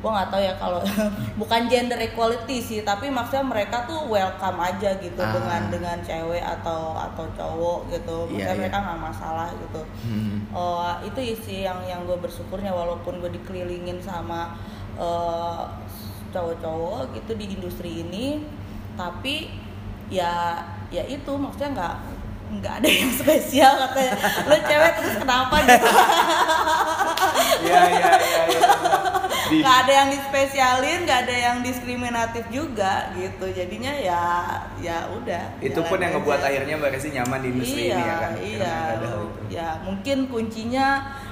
[0.00, 0.80] gue nggak tahu ya kalau
[1.40, 5.28] bukan gender equality sih tapi maksudnya mereka tuh welcome aja gitu Ah.
[5.30, 8.60] dengan dengan cewek atau atau cowok gitu Iya, maksudnya iya.
[8.64, 10.48] mereka nggak masalah gitu Hmm.
[10.50, 14.56] Oh, itu isi yang yang gue bersyukurnya walaupun gue dikelilingin sama
[14.96, 15.62] eh,
[16.30, 18.40] cowok-cowok gitu di industri ini
[18.94, 19.52] tapi
[20.08, 20.58] ya
[20.88, 21.94] ya itu maksudnya nggak
[22.50, 25.86] nggak ada yang spesial katanya lo cewek terus kenapa gitu
[27.62, 28.10] iya iya.
[28.48, 28.70] iya.
[29.50, 34.22] Nggak ada yang dispesialin nggak ada yang diskriminatif juga gitu jadinya ya
[34.78, 36.18] ya udah itu pun yang aja.
[36.22, 38.32] ngebuat akhirnya Mbak Resi nyaman di industri iya, ini ya kan?
[38.38, 39.40] Iya, ada hal itu.
[39.50, 40.86] ya mungkin kuncinya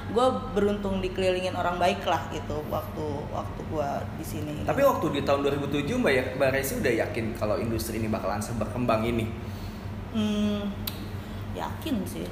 [0.09, 4.53] gue beruntung dikelilingin orang baik lah gitu waktu waktu gue di sini.
[4.65, 8.41] Tapi waktu di tahun 2007 Mbak, ya- Mbak Resi udah yakin kalau industri ini bakalan
[8.41, 9.29] seberkembang ini?
[10.09, 10.73] Hmm,
[11.53, 12.25] yakin sih.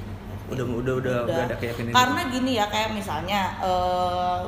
[0.50, 2.32] Udah udah udah udah, ada keyakinan Karena itu?
[2.34, 4.40] gini ya kayak misalnya eh,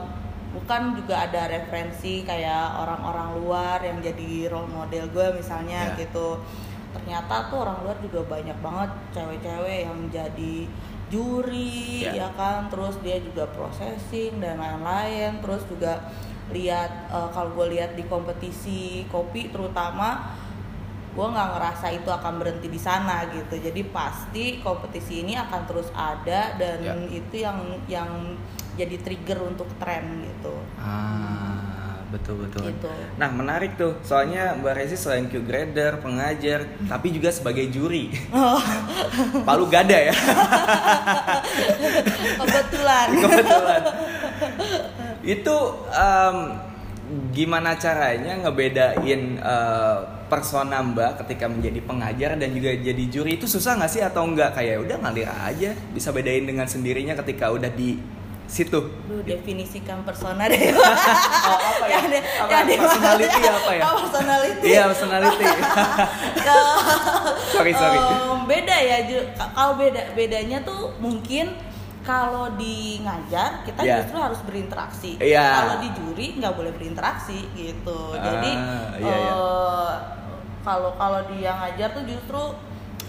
[0.51, 5.99] bukan juga ada referensi kayak orang-orang luar yang jadi role model gue misalnya Ya.
[5.99, 6.43] gitu.
[6.91, 10.55] Ternyata tuh orang luar juga banyak banget cewek-cewek yang jadi
[11.11, 12.27] juri Ya.
[12.27, 15.99] ya kan terus dia juga processing dan lain-lain terus juga
[16.51, 20.35] lihat eh, kalau gue lihat di kompetisi kopi terutama
[21.11, 25.91] gue nggak ngerasa itu akan berhenti di sana gitu jadi pasti kompetisi ini akan terus
[25.91, 26.95] ada dan Ya.
[27.09, 28.11] itu yang yang
[28.79, 30.55] jadi trigger untuk tren gitu.
[30.79, 32.71] Ah, betul betul.
[32.71, 32.89] Gitu.
[33.19, 38.15] Nah menarik tuh, soalnya Mbak Resi selain Q grader, pengajar, tapi juga sebagai juri.
[39.49, 40.15] Palu gada ya,
[42.41, 43.09] kebetulan.
[43.25, 43.83] Kebetulan.
[45.21, 45.57] Itu
[45.93, 46.37] em,
[47.35, 49.99] gimana caranya ngebedain eh,
[50.31, 54.03] persona Mbak ketika menjadi pengajar dan juga jadi juri itu susah nggak sih?
[54.03, 55.75] Atau enggak kayak udah ngalir aja.
[55.93, 57.99] Bisa bedain dengan sendirinya ketika udah di
[58.51, 58.81] situ.
[59.07, 62.03] Lu definisikan persona deh Oh, apa ya?
[62.03, 62.07] Yang
[62.43, 63.83] Apa, yang personality apa ya?
[63.83, 65.45] Oh, personality Iya personality.
[67.55, 67.99] sorry sorry.
[67.99, 68.97] Em, beda ya
[69.55, 71.55] kalau beda bedanya tuh mungkin
[72.01, 73.97] kalau di ngajar kita Iya.
[74.03, 75.47] justru harus berinteraksi Iya.
[75.63, 79.33] kalau di juri nggak boleh berinteraksi gitu jadi Ah, iya, iya.
[79.37, 79.93] eh,
[80.61, 82.41] kalau kalau di yang ngajar tuh justru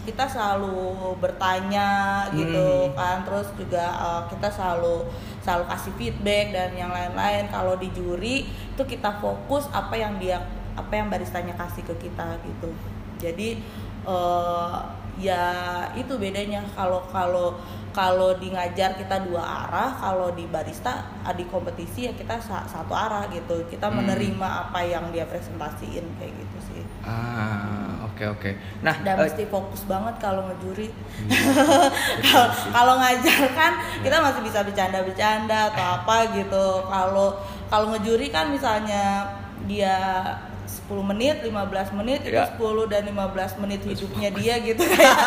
[0.02, 1.90] kita selalu bertanya
[2.32, 2.96] gitu Hmm.
[2.96, 3.18] kan.
[3.22, 5.06] Terus juga eh, kita selalu
[5.42, 7.46] selalu kasih feedback dan yang lain-lain.
[7.48, 10.42] Kalau di juri itu kita fokus apa yang dia
[10.74, 12.70] apa yang baristanya kasih ke kita gitu.
[13.18, 13.62] Jadi
[14.04, 14.78] eh,
[15.20, 15.44] ya
[15.94, 16.66] itu bedanya.
[16.74, 17.60] Kalau kalau
[17.92, 22.64] kalau di ngajar kita dua arah kalau di barista ah, di kompetisi ya kita sa-
[22.66, 23.68] satu arah gitu.
[23.68, 24.02] Kita Hmm.
[24.02, 26.84] menerima apa yang dia presentasiin kayak gitu sih.
[27.04, 28.52] Ah oke oke.
[28.84, 30.92] Nah dan eh, mesti fokus banget kalau ngejuri.
[31.26, 31.42] Iya,
[32.28, 36.66] kalau kalau ngajar kan kita masih bisa bercanda-bercanda atau apa gitu.
[36.86, 37.40] Kalau
[37.72, 39.26] kalau ngejuri kan misalnya
[39.66, 39.98] dia
[40.92, 42.52] 10 menit, 15 menit itu Ya.
[42.52, 45.18] 10 dan 15 menit hidupnya dia gitu kayak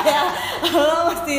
[0.00, 0.24] kayak
[0.72, 1.36] lo mesti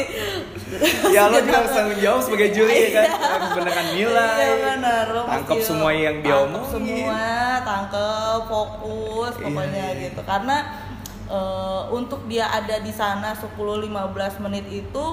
[1.15, 3.27] ya lo juga harus tanggung jawab sebagai juri ya kan Iya.
[3.33, 9.43] harus beneran nilai Iya benar, lo tangkap semua yang dia omongin semua, tangkep, fokus Iya,
[9.43, 10.01] pokoknya iya.
[10.05, 10.21] gitu.
[10.21, 10.57] Karena
[11.27, 13.89] eh, untuk dia ada di sana 10-15
[14.39, 15.05] menit itu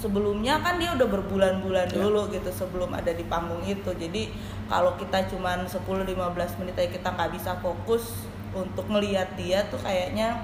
[0.00, 1.96] sebelumnya kan dia udah berbulan-bulan Iya.
[2.00, 3.90] dulu gitu sebelum ada di panggung itu.
[3.90, 4.32] Jadi
[4.66, 6.16] kalau kita cuman 10-15
[6.56, 10.40] menit aja kita nggak bisa fokus untuk ngelihat dia tuh kayaknya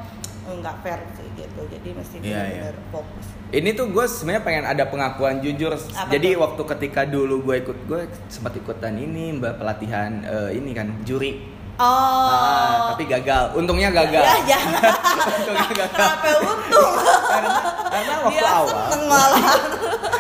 [0.47, 1.61] nggak fair sih gitu.
[1.67, 2.39] Jadi mesti Iya, iya.
[2.63, 3.27] benar-benar fokus.
[3.49, 6.41] ini tuh gue sebenarnya pengen ada pengakuan jujur Apa jadi tuh?
[6.41, 11.43] waktu ketika dulu gue ikut gue sempat ikutan ini mbak pelatihan eh, ini kan juri
[11.77, 11.85] Oh.
[12.27, 14.81] Ah, tapi gagal untungnya gagal Ya jangan.
[15.37, 16.93] untungnya gagal Kenapa untung?
[17.23, 17.51] karena
[17.87, 19.31] karena waktu Dia awal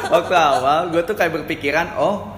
[0.14, 2.28] waktu awal gue tuh kayak berpikiran oh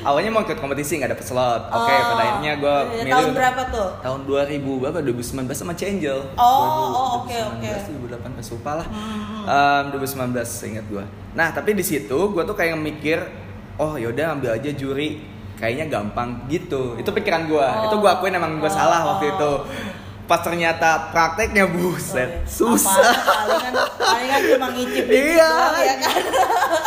[0.00, 2.04] awalnya mau ikut kompetisi nggak dapet slot oke Oh.
[2.08, 3.88] pada akhirnya gue Iya, milih tahun berapa tuh?
[3.98, 7.68] tahun 2000 berapa 2019 sama Changel Oh, oh, oke, oke.
[8.06, 9.48] 2018 lupa lah Hmm.
[9.48, 13.18] Em, 2019 ingat gue nah tapi di situ gue tuh kayak mikir
[13.76, 15.24] oh yaudah ambil aja juri
[15.58, 17.84] kayaknya gampang gitu itu pikiran gue Oh.
[17.84, 19.52] itu gue akuin emang gue Oh, salah waktu itu
[20.24, 25.52] pas ternyata prakteknya buset susah palingan palingan cuma ngicip Iya.
[25.74, 26.20] ya kan.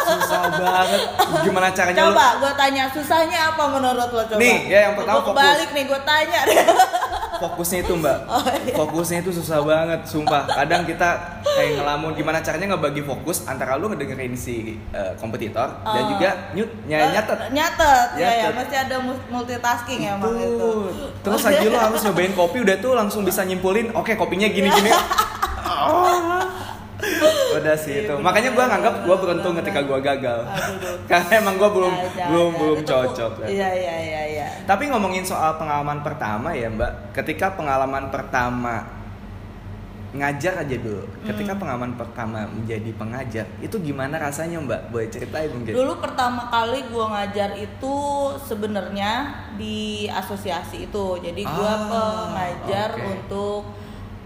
[0.04, 1.02] susah banget
[1.42, 4.38] gimana caranya Coba gue tanya susahnya apa menurut lo coba?
[4.38, 5.36] Nih, ya, yang pertama Gua fokus.
[5.36, 6.42] kebalik nih gue tanya.
[7.42, 8.74] fokusnya itu mbak Oh, iya.
[8.74, 11.10] fokusnya itu susah banget sumpah kadang kita
[11.42, 14.56] kayak ngelamun gimana caranya ngebagi fokus antara lu ngedengerin si
[14.90, 16.10] eh, kompetitor dan Oh.
[16.12, 18.08] juga nyut ny- nyatet Nyatet.
[18.16, 20.72] Ya ya, mesti ada mu- multitasking ya emang Itu.
[21.20, 24.92] terus aja lu harus nyobain kopi udah tuh langsung bisa nyimpulin oke kopinya gini gini
[27.58, 30.40] udah sih itu Iya, makanya gua bener, nganggap gua bener, beruntung ketika gua gagal
[31.12, 33.48] karena emang gua belum Ya, jangan, belum belum cocok ya.
[33.48, 34.48] Iya iya iya iya.
[34.64, 38.86] Tapi ngomongin soal pengalaman pertama ya Mbak, ketika pengalaman pertama
[40.12, 41.08] ngajar aja dulu.
[41.24, 41.62] Ketika Hmm.
[41.62, 44.82] pengalaman pertama menjadi pengajar, itu gimana rasanya Mbak?
[44.92, 45.72] Boleh ceritain mungkin?
[45.72, 47.96] Dulu pertama kali gue ngajar itu
[48.44, 49.12] sebenarnya
[49.56, 51.06] di asosiasi itu.
[51.18, 53.08] Jadi gue Ah, pengajar oke.
[53.08, 53.62] untuk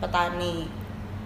[0.01, 0.84] petani.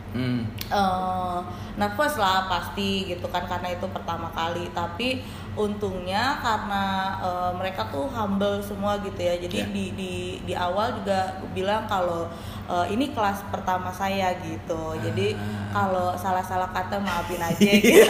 [0.10, 0.42] Hmm.
[0.68, 1.38] eh
[1.76, 5.22] nervous lah pasti gitu kan karena itu pertama kali tapi
[5.54, 6.84] untungnya karena
[7.20, 9.68] eh, mereka tuh humble semua gitu ya jadi Ya.
[9.68, 11.20] di di di awal juga
[11.52, 12.26] bilang kalau
[12.66, 15.42] eh, ini kelas pertama saya gitu jadi Ah.
[15.72, 18.10] kalau salah-salah kata maafin aja gitu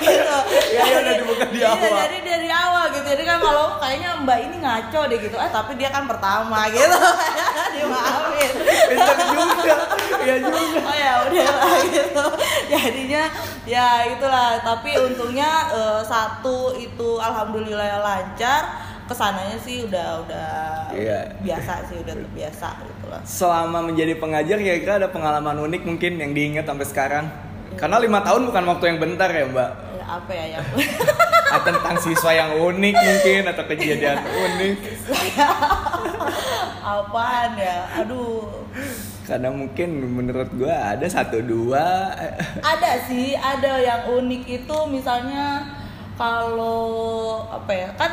[0.00, 0.36] gitu.
[0.72, 3.04] Ya, ya, udah dibuka di Iya, jadi dari awal gitu.
[3.04, 5.36] Jadi kan kalau kayaknya Mbak ini ngaco deh gitu.
[5.36, 6.88] Eh tapi dia kan pertama gitu.
[7.80, 8.52] Dimaafin.
[8.90, 9.76] Pintar juga,
[10.20, 10.60] ya juga.
[10.84, 12.24] Oh ya udah lah gitu.
[12.68, 13.24] Jadinya
[13.64, 14.60] ya itulah.
[14.60, 18.62] Tapi untungnya eh, satu itu alhamdulillah lancar.
[19.10, 20.50] Ke sananya sih udah udah
[20.94, 21.34] Iya.
[21.42, 23.18] biasa sih udah terbiasa gitu lah.
[23.26, 27.26] Selama menjadi pengajar kira-kira ada pengalaman unik mungkin yang diingat sampai sekarang?
[27.74, 29.70] Karena lima tahun bukan waktu yang bentar ya Mbak.
[30.10, 30.64] Apa ya yang
[31.54, 34.76] Atau tentang siswa yang unik mungkin atau kejadian unik.
[36.82, 37.78] apaan ya?
[38.02, 38.66] Aduh.
[39.22, 42.10] Karena mungkin menurut gua ada satu dua.
[42.58, 45.62] ada sih ada yang unik itu misalnya
[46.18, 48.10] kalau apa ya kan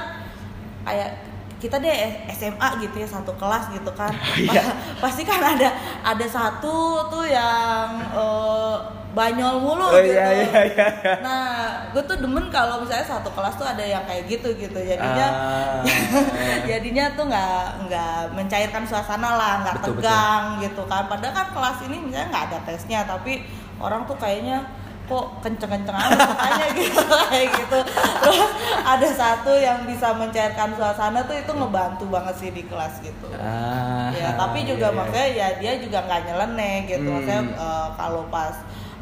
[0.85, 1.11] kayak
[1.57, 1.91] kita deh
[2.29, 4.13] SMA gitu ya satu kelas gitu kan
[4.45, 4.61] Iya.
[5.01, 5.73] pasti kan ada
[6.05, 8.77] ada satu tuh yang eh,
[9.17, 10.87] banyol mulu Oh gitu iya iya iya.
[10.93, 11.13] iya.
[11.19, 11.45] nah
[11.89, 15.81] gue tuh demen kalau misalnya satu kelas tuh ada yang kayak gitu gitu jadinya Ah.
[16.69, 21.77] jadinya tuh nggak nggak mencairkan suasana lah nggak Betul, tegang gitu kan padahal kan kelas
[21.83, 23.41] ini misalnya nggak ada tesnya tapi
[23.77, 24.61] orang tuh kayaknya
[25.07, 27.79] kok kenceng-kenceng amat makanya gitu kayak gitu
[28.19, 28.49] terus
[28.83, 34.11] ada satu yang bisa mencairkan suasana tuh itu ngebantu banget sih di kelas gitu Ah,
[34.11, 34.99] ya tapi juga iya, iya.
[34.99, 37.13] makanya ya dia juga nggak nyeleneh gitu Hmm.
[37.15, 38.51] maksudnya eh, kalau pas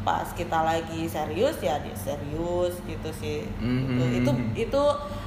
[0.06, 3.90] pas kita lagi serius ya dia serius gitu sih Hmm.
[3.90, 4.04] Gitu.
[4.22, 4.30] itu
[4.62, 4.82] itu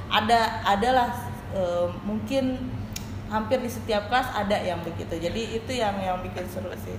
[0.08, 1.12] ada adalah
[1.52, 2.56] eh, mungkin
[3.28, 6.96] hampir di setiap kelas ada yang begitu jadi itu yang yang bikin seru sih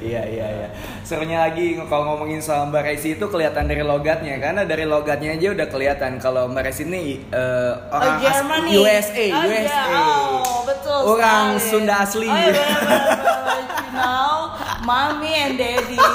[0.00, 0.68] Iya iya iya.
[1.02, 5.52] Serunya lagi kalau ngomongin soal Mbak Resi itu kelihatan dari logatnya karena dari logatnya aja
[5.52, 9.60] udah kelihatan kalau Mbak Resi ini eh, orang oh, as- USA oh, USA.
[9.60, 9.82] iya.
[9.92, 11.68] oh betul Orang sekali.
[11.68, 12.28] Sunda asli.
[12.28, 13.60] oh, iya, benar, benar.
[13.60, 14.32] you know
[14.80, 16.00] mommy and daddy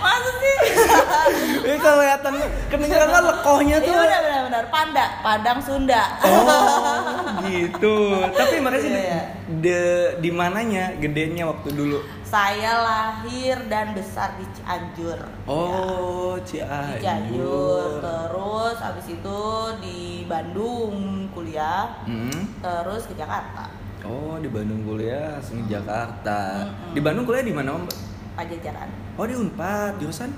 [0.00, 0.56] masa sih
[1.60, 2.34] Ini kelihatan
[2.68, 3.94] kedengeran kan lekohnya Iya tuh.
[3.96, 6.02] benar benar benar Panda, Padang Sunda.
[6.22, 6.96] Oh,
[7.48, 7.96] gitu.
[8.30, 9.22] Tapi makanya sih Iya, iya.
[9.58, 9.80] de
[10.20, 11.98] di mananya gedenya waktu dulu.
[12.22, 15.18] Saya lahir dan besar di Cianjur.
[15.50, 17.02] Oh, di Cianjur.
[17.02, 17.90] Cianjur.
[17.98, 19.40] Terus abis itu
[19.82, 21.90] di Bandung kuliah.
[22.06, 22.54] Hmm.
[22.62, 23.66] Terus ke Jakarta.
[24.00, 26.64] Oh, di Bandung kuliah, di Jakarta.
[26.64, 26.96] Mm-mm.
[26.96, 27.96] Di Bandung kuliah di mana, Mbak?
[28.32, 28.88] Pajajaran.
[29.20, 30.32] Oh, di Unpad, jurusan?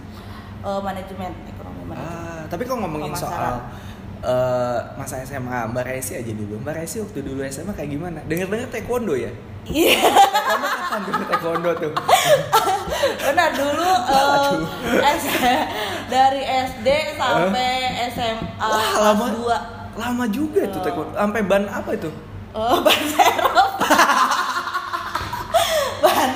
[0.63, 2.23] Eh, manajemen ekonomi manajemen.
[2.23, 3.59] Ah, tapi kalau ngomongin soal
[4.23, 6.55] eh, masa SMA, Mbak Resi aja dulu.
[6.57, 8.23] Mbak Resi waktu dulu SMA kayak gimana?
[8.25, 9.35] Dengar-dengar taekwondo ya?
[9.65, 9.99] Iya.
[9.99, 11.93] Taekwondo kapan dulu taekwondo tuh?
[13.25, 13.91] Benar dulu
[15.03, 15.43] S-
[16.15, 17.71] dari SD sampai
[18.09, 19.27] SMA Wah, lama.
[19.93, 19.99] 2.
[19.99, 20.85] Lama juga tuh Oh.
[20.85, 21.13] taekwondo.
[21.13, 22.11] Sampai ban apa itu?
[22.53, 23.71] Oh, ban serep.
[25.99, 26.31] ban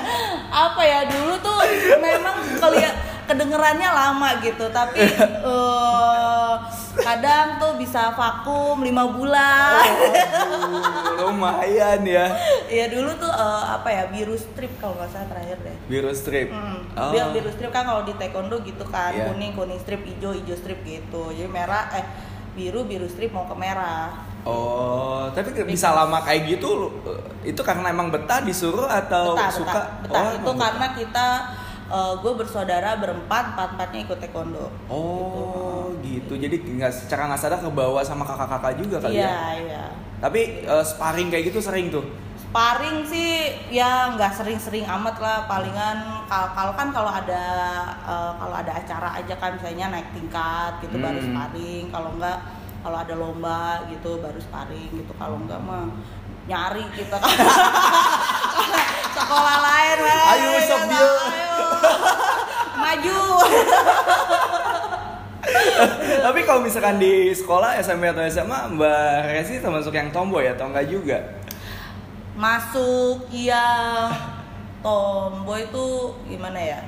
[0.48, 1.58] apa ya dulu tuh
[1.96, 2.94] memang kelihat
[3.26, 5.02] kedengerannya lama gitu tapi
[5.50, 6.54] eh,
[6.96, 12.26] kadang tuh bisa vakum lima bulan Aduh, lumayan ya.
[12.66, 16.48] ya dulu tuh eh, apa ya biru strip kalau nggak salah terakhir deh Biru strip.
[16.48, 16.82] Hmm.
[16.94, 17.10] Oh.
[17.10, 19.28] Biar biru strip kan kalau di taekwondo gitu kan Iya.
[19.28, 22.06] kuning kuning strip hijau hijau strip gitu jadi merah eh
[22.52, 24.10] biru biru strip mau ke merah
[24.46, 26.94] Oh, tapi bisa lama kayak gitu lu-
[27.42, 29.66] itu karena emang betah disuruh atau betah suka?
[29.66, 30.22] betah, betah.
[30.22, 31.26] Oh, itu emang karena kita
[31.88, 36.34] gue bersaudara berempat empat empatnya ikut taekwondo Oh, gitu.
[36.34, 39.38] Jadi nggak secara nggak sadar kebawa sama kakak-kakak juga kali iya ya.
[39.56, 39.84] iya
[40.16, 42.02] Tapi eh, sparring kayak gitu sering tuh.
[42.38, 43.32] sparring sih
[43.68, 47.44] ya nggak sering-sering amat lah palingan kal- kalau kan kalau ada
[48.00, 51.26] eh, kalau ada acara aja kan misalnya naik tingkat gitu baru Hmm.
[51.28, 52.38] sparring kalau nggak
[52.80, 55.90] kalau ada lomba gitu baru sparring gitu kalau nggak mah
[56.46, 57.28] nyari kita kan
[59.26, 60.22] sekolah lain weh.
[60.30, 61.02] Ayo, Gitu, dia.
[61.02, 61.50] ayo.
[62.82, 63.18] maju
[66.26, 70.86] Tapi kalau misalkan di sekolah SMP atau SMA, Mbak Resi termasuk yang tomboy atau enggak
[70.86, 71.18] juga?
[72.36, 74.12] masuk yang
[74.84, 75.88] tomboy itu
[76.28, 76.80] gimana ya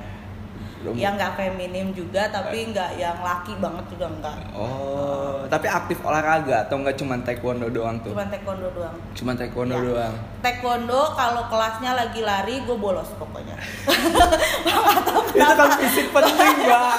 [0.95, 6.63] yang nggak feminim juga tapi nggak yang laki banget juga enggak Oh, tapi aktif olahraga
[6.63, 8.11] atau enggak cuma taekwondo doang tuh?
[8.11, 9.83] cuman taekwondo doang Cuma taekwondo Ya.
[9.83, 10.15] doang.
[10.39, 13.59] taekwondo kalau kelasnya lagi lari gue bolos pokoknya
[15.29, 16.95] Itu kan fisik penting, Mbak.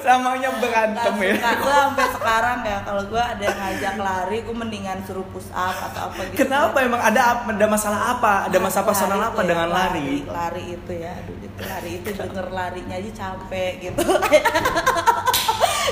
[0.00, 1.34] Samanya berantem ya.
[1.52, 5.76] gue sampai sekarang ya kalau gue ada yang ngajak lari gue mendingan suruh push up
[5.84, 8.48] atau apa gitu Kenapa emang ada ada masalah apa?
[8.48, 10.24] Ada masalah personal apa ya, dengan lari?
[10.24, 14.04] lari itu ya aduh lari itu denger larinya aja capek gitu.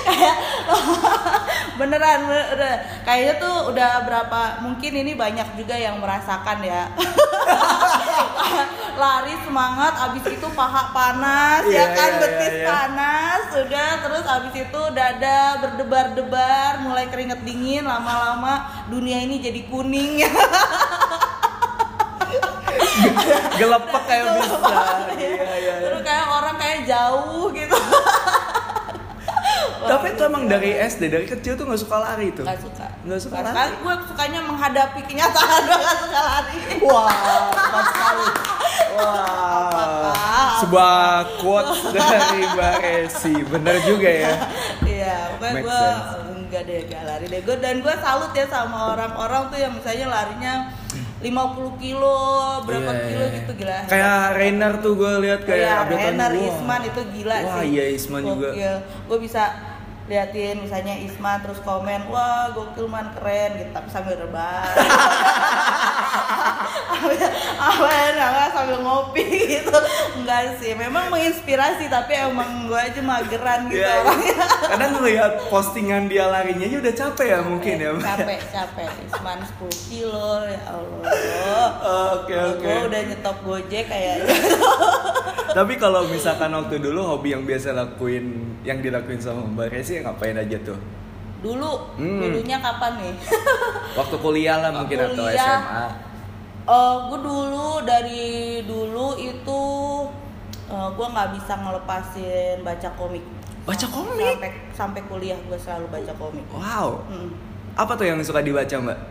[0.05, 0.37] Kayak
[1.79, 6.91] beneran beneran kayaknya tuh udah berapa mungkin ini banyak juga yang merasakan ya.
[8.95, 12.69] Lari semangat abis itu paha panas Iya, ya kan iya, betis iya, iya.
[12.71, 20.23] panas sudah terus abis itu dada berdebar-debar mulai keringet dingin lama-lama dunia ini jadi kuning
[23.61, 24.57] Gelepek kayak bisa.
[25.15, 25.75] Iya, iya, iya.
[25.83, 27.77] terus kayak orang kayak jauh gitu
[29.85, 32.41] Tapi itu emang dari SD, dari kecil tuh nggak suka lari tuh.
[32.41, 33.75] Gak suka Nggak suka Nggak lari?
[33.77, 37.13] gue sukanya menghadapi kenyataan gue gak suka lari Wah,
[37.53, 38.27] tepat sekali.
[38.95, 40.49] Wah, Apakah?
[40.65, 40.97] sebuah
[41.37, 44.33] quotes dari Mbak Resi, bener juga ya.
[44.81, 45.83] Iya, pokoknya gue
[46.41, 47.41] enggak deh, gak lari deh.
[47.45, 50.55] Gue dan gue salut ya sama orang-orang tuh yang misalnya larinya
[51.25, 52.21] 50 kilo,
[52.63, 53.35] berapa Iya, kilo iya.
[53.35, 53.79] gitu gila.
[53.89, 56.45] Kayak Rainer tuh gue lihat kayak Iya, updatean Renner, gua.
[56.47, 57.69] Isman itu gila Wah, sih.
[57.71, 58.49] iya, Isman juga.
[59.09, 59.43] Gue bisa
[60.05, 64.69] liatin misalnya Isman terus komen, wah gokil man keren gitu, tapi sambil rebahan.
[67.57, 69.77] apa enggak sambil ngopi gitu
[70.17, 74.01] enggak sih memang menginspirasi tapi emang gue aja mageran gitu Iya, iya.
[74.01, 77.91] orangnya Kadang ngeliat postingan dia larinya aja udah capek ya mungkin ya.
[77.97, 81.03] Capek capek Isman 10 kilo ya Allah
[82.15, 82.63] Oke oke.
[82.63, 84.17] gue udah nyetop gojek kayak
[85.51, 88.27] Tapi kalau misalkan waktu dulu hobi yang biasa lakuin,
[88.63, 90.79] yang dilakuin sama Mbak Resi ngapain aja tuh?
[91.39, 92.19] dulu Hmm.
[92.19, 93.13] dulunya kapan nih
[93.95, 95.37] Waktu kuliah lah mungkin atau Kuliah.
[95.61, 95.85] SMA.
[96.65, 98.25] Eh, gue dulu dari
[98.65, 99.63] dulu itu
[100.67, 103.21] eh, gue nggak bisa ngelepasin baca komik
[103.65, 104.33] Baca komik?
[104.35, 107.05] sampai sampai kuliah gue selalu baca komik Wow.
[107.05, 107.29] Hmm.
[107.75, 108.97] Apa tuh yang suka dibaca Mbak?
[108.97, 109.05] Eh,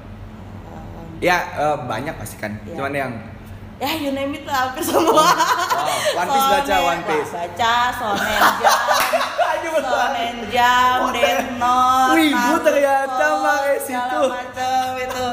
[1.21, 2.57] Ya eh, banyak pasti kan.
[2.63, 2.73] Iya.
[2.73, 3.11] Cuman yang
[3.77, 7.31] ya you name it lah hampir semua wow, One Piece baca, One Piece.
[7.33, 7.75] baca
[9.73, 9.83] betul.
[9.83, 14.37] Shonen Jump Wah, Death Note Wibu ternyata, Mbak Es segala
[14.95, 15.25] itu.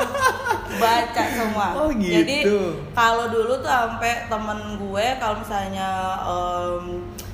[0.81, 2.59] Baca semua Oh, jadi gitu.
[2.91, 5.89] kalau dulu tuh sampai temen gue kalau misalnya
[6.21, 6.85] em,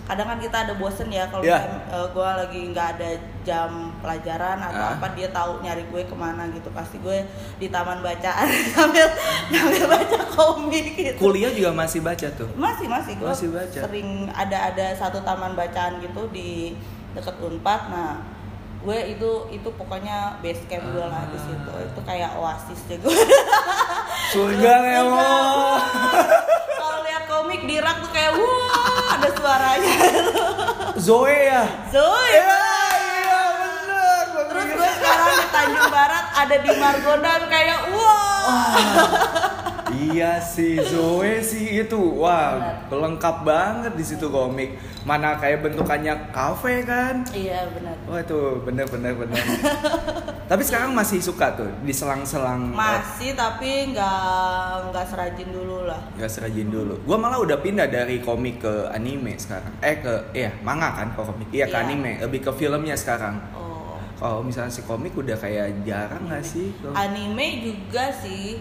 [0.03, 1.59] kadang kan kita ada bosen ya kalau Iya.
[1.59, 2.07] yeah.
[2.07, 3.11] gue lagi nggak ada
[3.43, 4.95] jam pelajaran atau Ah.
[4.95, 9.03] apa dia tahu nyari gue ke mana gitu pasti gue di taman bacaan sambil
[9.49, 12.47] sambil baca komik gitu Kuliah juga masih baca tuh.
[12.55, 13.79] masih masih gue Masih baca.
[13.81, 16.79] sering ada ada satu taman bacaan gitu di
[17.11, 18.15] deket unpad nah
[18.87, 21.83] gue itu itu pokoknya base camp gue lah di situ Ah.
[21.83, 23.11] itu kayak oasis juga
[24.29, 25.79] Surga memang.
[26.79, 29.95] kalau lihat komik di rak tuh kayak wah ada suaranya
[31.07, 31.63] Zoe ya.
[31.89, 32.63] Zoe Iya,
[32.95, 34.25] iya benar.
[34.47, 38.55] terus gue sekarang di Tanjung Barat ada di Margonda kayak wah
[39.89, 42.01] Iya sih, Zoe sih itu.
[42.17, 42.59] Wah,
[42.89, 44.75] lengkap banget di situ komik.
[45.03, 47.23] Mana kayak bentukannya kafe kan?
[47.31, 49.39] iya benar Wah itu bener bener bener.
[50.51, 55.99] Tapi sekarang masih suka tuh di selang-selang eh, masih tapi nggak nggak serajin dulu lah
[56.17, 56.99] Gak serajin dulu.
[57.03, 59.71] Gua malah udah pindah dari komik ke anime sekarang.
[59.79, 61.51] Eh ke iya manga kan kalau komik.
[61.51, 61.83] Iya ke Iya.
[61.85, 62.13] anime.
[62.21, 63.39] Lebih ke filmnya sekarang.
[63.53, 66.75] oh Kalau misalnya si komik udah kayak jarang gak sih?
[66.77, 68.59] Kalau- anime juga sih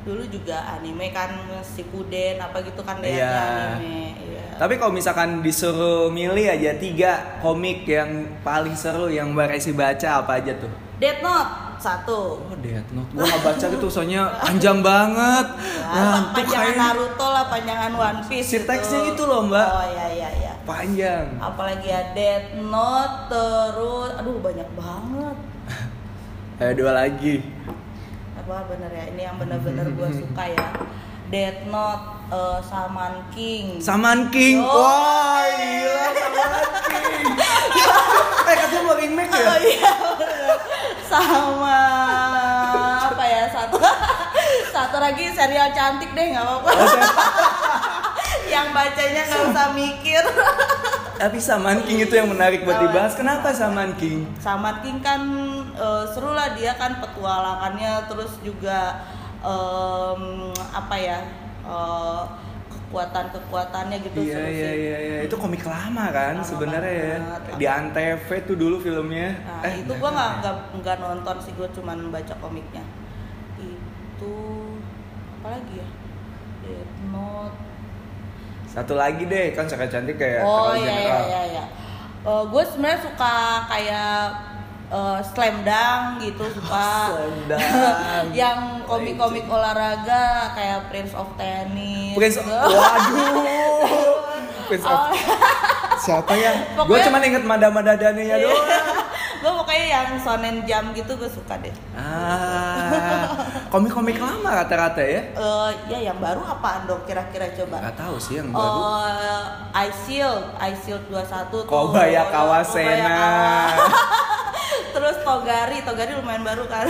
[0.00, 1.28] dulu juga anime kan
[1.60, 3.44] si Puden apa gitu kan lihatnya Iya.
[3.76, 4.44] anime iya.
[4.56, 8.08] Tapi kalau misalkan disuruh milih aja tiga komik yang
[8.40, 10.68] paling seru yang Mbak Resi baca apa aja tuh?
[10.96, 15.46] Death Note satu Oh Death Note, gua gak baca gitu soalnya panjang banget.
[15.56, 19.64] Ya, Ngantuk panjangan kayak Naruto lah panjangan One Piece Si teksnya itu loh, Mbak.
[19.66, 21.24] oh iya iya iya panjang.
[21.40, 25.36] apalagi ya Death Note terus aduh banyak banget
[26.60, 27.40] Ayo dua lagi.
[28.40, 30.68] Apa bener ya ini yang bener-bener gue suka ya
[31.30, 34.58] Death Note eh, Saman King Saman King.
[34.58, 34.82] Oh.
[34.82, 37.26] Wah, gila Saman King.
[38.50, 39.46] eh, katanya mau remake ya?
[39.46, 39.92] Oh iya
[41.10, 41.82] sama
[43.10, 43.82] apa ya satu
[44.74, 46.70] satu lagi serial cantik deh nggak apa-apa
[48.50, 50.22] yang bacanya nggak usah mikir
[51.20, 53.12] Tapi Saman King itu yang menarik buat Saman dibahas.
[53.12, 54.24] Kenapa Saman King?
[54.40, 55.20] Saman King kan
[55.76, 59.04] eh, seru lah dia kan petualangannya terus juga
[59.44, 61.20] em, apa ya
[61.60, 62.22] eh,
[62.72, 65.18] kekuatan kekuatannya gitu Iya iya iya iya.
[65.28, 67.16] Itu komik lama kan Lama sebenarnya ya.
[67.60, 69.36] Di Antv tuh dulu filmnya.
[69.44, 72.80] Nah, eh, itu gua nggak nggak nggak nonton sih gua cuman baca komiknya.
[73.60, 74.32] Itu
[75.44, 75.88] apa lagi ya?
[78.70, 81.22] Satu lagi deh, kan Saka Cantik kayak oh terlalu iya iya general.
[81.26, 81.64] iya iya.
[82.46, 83.34] gue sebenarnya suka
[83.66, 84.10] kayak
[84.90, 86.90] eh, slam dunk gitu suka.
[87.08, 88.26] Slam dunk.
[88.32, 92.12] yang komik-komik olahraga kayak Prince of Tennis.
[92.12, 92.50] Prince gitu.
[92.50, 93.88] Waduh.
[94.68, 95.10] Prince of Oh,
[95.96, 96.52] Siapa ya?
[96.88, 98.46] Gue cuma inget Mada-Mada Daninya Iya.
[98.46, 98.66] doang.
[99.40, 101.72] gue pokoknya yang Shonen Jump gitu gue suka deh.
[101.96, 103.24] Ah,
[103.68, 105.32] komik-komik lama rata-rata ya?
[105.32, 107.80] Eh ya yang baru apaan dong kira-kira coba?
[107.82, 108.60] Gak tahu sih yang baru.
[108.60, 109.40] Oh,
[109.80, 111.64] Ice Shield, Ice Shield 21 tuh.
[111.64, 113.20] Kobaya Kobaya Kawasena.
[114.90, 116.86] Terus Togari, Togari lumayan baru kan.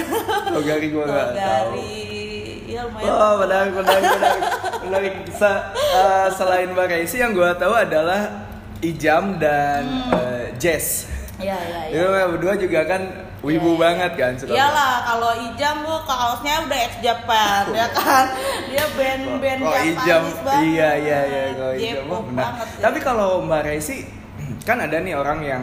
[0.49, 1.34] Togari gue gak tahu.
[1.34, 2.03] Togari,
[2.64, 3.11] iya lumayan.
[3.11, 4.43] Oh, menarik, menarik, menarik.
[4.82, 5.14] menarik.
[5.30, 8.20] Se- eh, selain Mbak yang gue tahu adalah
[8.80, 10.14] Ijam dan Hmm.
[10.14, 11.05] eh, Jess.
[11.36, 12.01] Iya, iya, iya.
[12.01, 13.03] Itu berdua juga kan
[13.41, 13.80] wibu Iya, iya.
[13.80, 18.24] banget kan suka Iyalah, kalau Ijam bu kaosnya udah ex Japan, ya kan?
[18.68, 20.61] Dia band-band Oh, Japanis Ijam, banget.
[20.66, 22.41] iya iya iya kalau Ijam mah benar.
[22.47, 22.80] banget ya.
[22.84, 23.97] Tapi kalau Mbak Resi
[24.68, 25.62] kan ada nih orang yang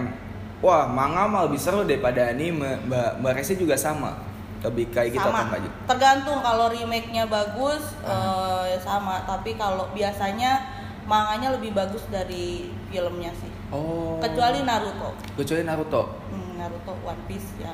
[0.60, 2.78] wah manga mah lebih seru daripada anime.
[2.86, 4.18] Mbak Mbak Resi juga sama.
[4.58, 5.46] Lebih kayak gitu sama.
[5.46, 5.62] apa?
[5.86, 8.66] Tergantung kalau remake-nya bagus Ah.
[8.66, 10.66] eh, sama, tapi kalau biasanya
[11.06, 13.52] manganya lebih bagus dari filmnya sih.
[13.70, 14.18] Oh.
[14.18, 15.14] Kecuali Naruto.
[15.36, 16.04] kecuali Naruto.
[16.32, 17.72] Hmm, Naruto One Piece ya.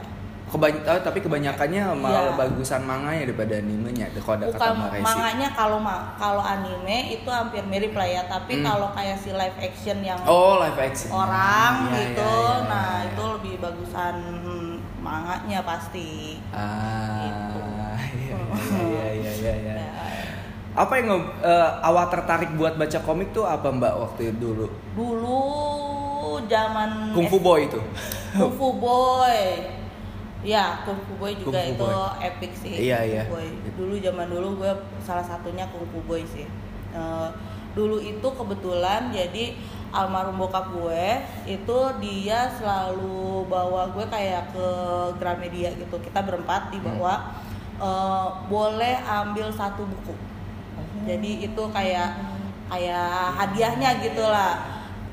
[0.53, 2.37] Kebany oh, tapi kebanyakannya malah Iya.
[2.37, 4.05] bagusan manganya daripada animenya.
[4.13, 5.01] Kalau ada kata Bukan Mbak Resi.
[5.03, 8.63] manganya kalau ma- kalau anime itu hampir mirip lah ya, tapi Hmm.
[8.63, 11.09] kalau kayak si live action yang Oh, live action.
[11.09, 13.09] orang Iya, gitu, iya, iya, nah iya.
[13.09, 14.15] itu lebih bagusan
[14.99, 16.37] manganya pasti.
[16.47, 17.59] Ah, Gitu.
[18.77, 19.73] iya, iya, iya, iya.
[19.75, 19.89] Ya,
[20.75, 24.65] Apa yang eh, awal tertarik buat baca komik tuh apa Mbak waktu itu dulu?
[24.93, 25.41] dulu
[26.43, 27.81] zaman Kung Fu S- Boy itu.
[28.31, 29.41] Kung Fu Boy.
[30.43, 32.27] Ya, Kung Fu Boy juga Kung Fu itu Boy.
[32.27, 32.73] epic sih.
[32.91, 33.23] Iya, Kung Fu iya.
[33.31, 33.47] Boy.
[33.79, 36.43] Dulu zaman dulu gue salah satunya Kung Fu Boy sih.
[36.93, 37.29] Eh,
[37.73, 39.57] dulu itu kebetulan jadi
[39.89, 41.05] almarhum bokap gue
[41.49, 44.67] itu dia selalu bawa gue kayak ke
[45.17, 45.95] Gramedia gitu.
[46.03, 47.39] Kita berempat dibawa
[47.79, 50.13] eh, boleh ambil satu buku.
[51.07, 52.19] Jadi itu kayak
[52.67, 54.59] kayak hadiahnya gitulah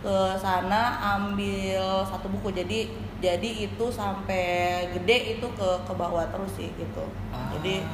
[0.00, 2.88] ke sana ambil satu buku jadi
[3.20, 4.44] jadi itu sampai
[4.90, 7.52] gede itu ke ke bawah terus sih gitu Ah.
[7.52, 7.84] jadi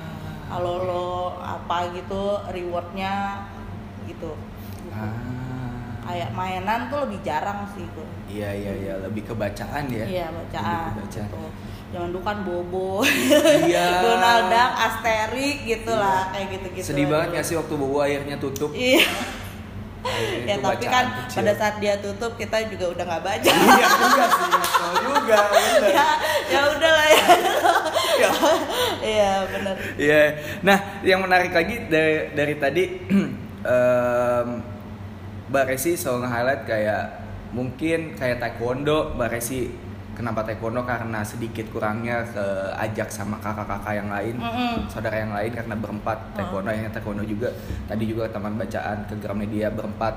[0.46, 3.42] kalau lo apa gitu rewardnya
[4.04, 4.38] gitu
[4.88, 5.10] Ah.
[6.02, 10.02] kayak mainan tuh lebih jarang sih gue Iya iya iya lebih ke bacaan ya.
[10.04, 11.26] iya bacaan ke bacaan.
[11.26, 11.38] gitu.
[11.88, 13.02] zaman dulu kan bobo
[13.64, 13.86] Iya.
[14.04, 15.98] Donald Duck Asterix gitu Iya.
[15.98, 18.70] lah kayak gitu gitu Sedih banget gak sih waktu bobo akhirnya tutup?
[18.70, 19.02] iya
[20.42, 21.36] ya itu tapi kan kecil.
[21.38, 25.38] pada saat dia tutup kita juga udah nggak baca Iya juga sih, betul juga.
[25.48, 25.82] bener.
[25.90, 26.08] ya
[26.46, 27.24] ya udah lah ya
[28.16, 28.30] Iya.
[29.02, 30.20] iya benar Iya.
[30.62, 32.84] Nah, yang menarik lagi dari dari tadi
[33.66, 34.48] em,
[35.46, 37.04] Mbak Resi selalu nge-highlight kayak
[37.50, 39.68] mungkin kayak taekwondo Mbak Resi
[40.16, 40.82] kenapa taekwondo?
[40.82, 42.44] Karena sedikit kurangnya ke
[42.74, 44.88] ajak sama kakak-kakak yang lain Mm-mm.
[44.88, 46.72] saudara yang lain karena berempat taekwondo.
[46.72, 47.52] Yang taekwondo juga.
[47.84, 50.14] Tadi juga teman bacaan ke Gramedia berempat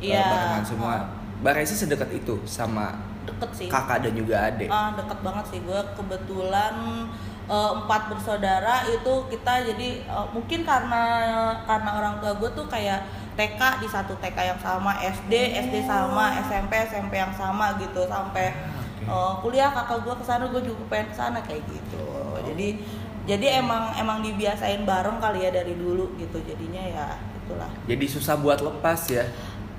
[0.00, 0.24] eh, Iya.
[0.24, 0.94] barengan semua.
[1.38, 3.68] Mbak Resi sedekat itu sama deket sih.
[3.68, 4.66] kakak dan juga adik?
[4.66, 5.60] Ah, deket banget sih.
[5.60, 6.74] Gue kebetulan
[7.44, 11.02] eh, empat bersaudara itu kita jadi eh, mungkin karena
[11.62, 16.36] karena orang tua gue tuh kayak TK di satu TK yang sama SD SD sama
[16.44, 18.04] SMP SMP yang sama gitu.
[18.06, 18.52] Sampai
[19.04, 22.04] eh, kuliah kakak gue ke sana gue juga pengen ke sana kayak gitu
[22.44, 22.68] jadi
[23.22, 28.34] jadi emang emang dibiasain bareng kali ya dari dulu gitu jadinya ya itulah jadi susah
[28.36, 29.24] buat lepas ya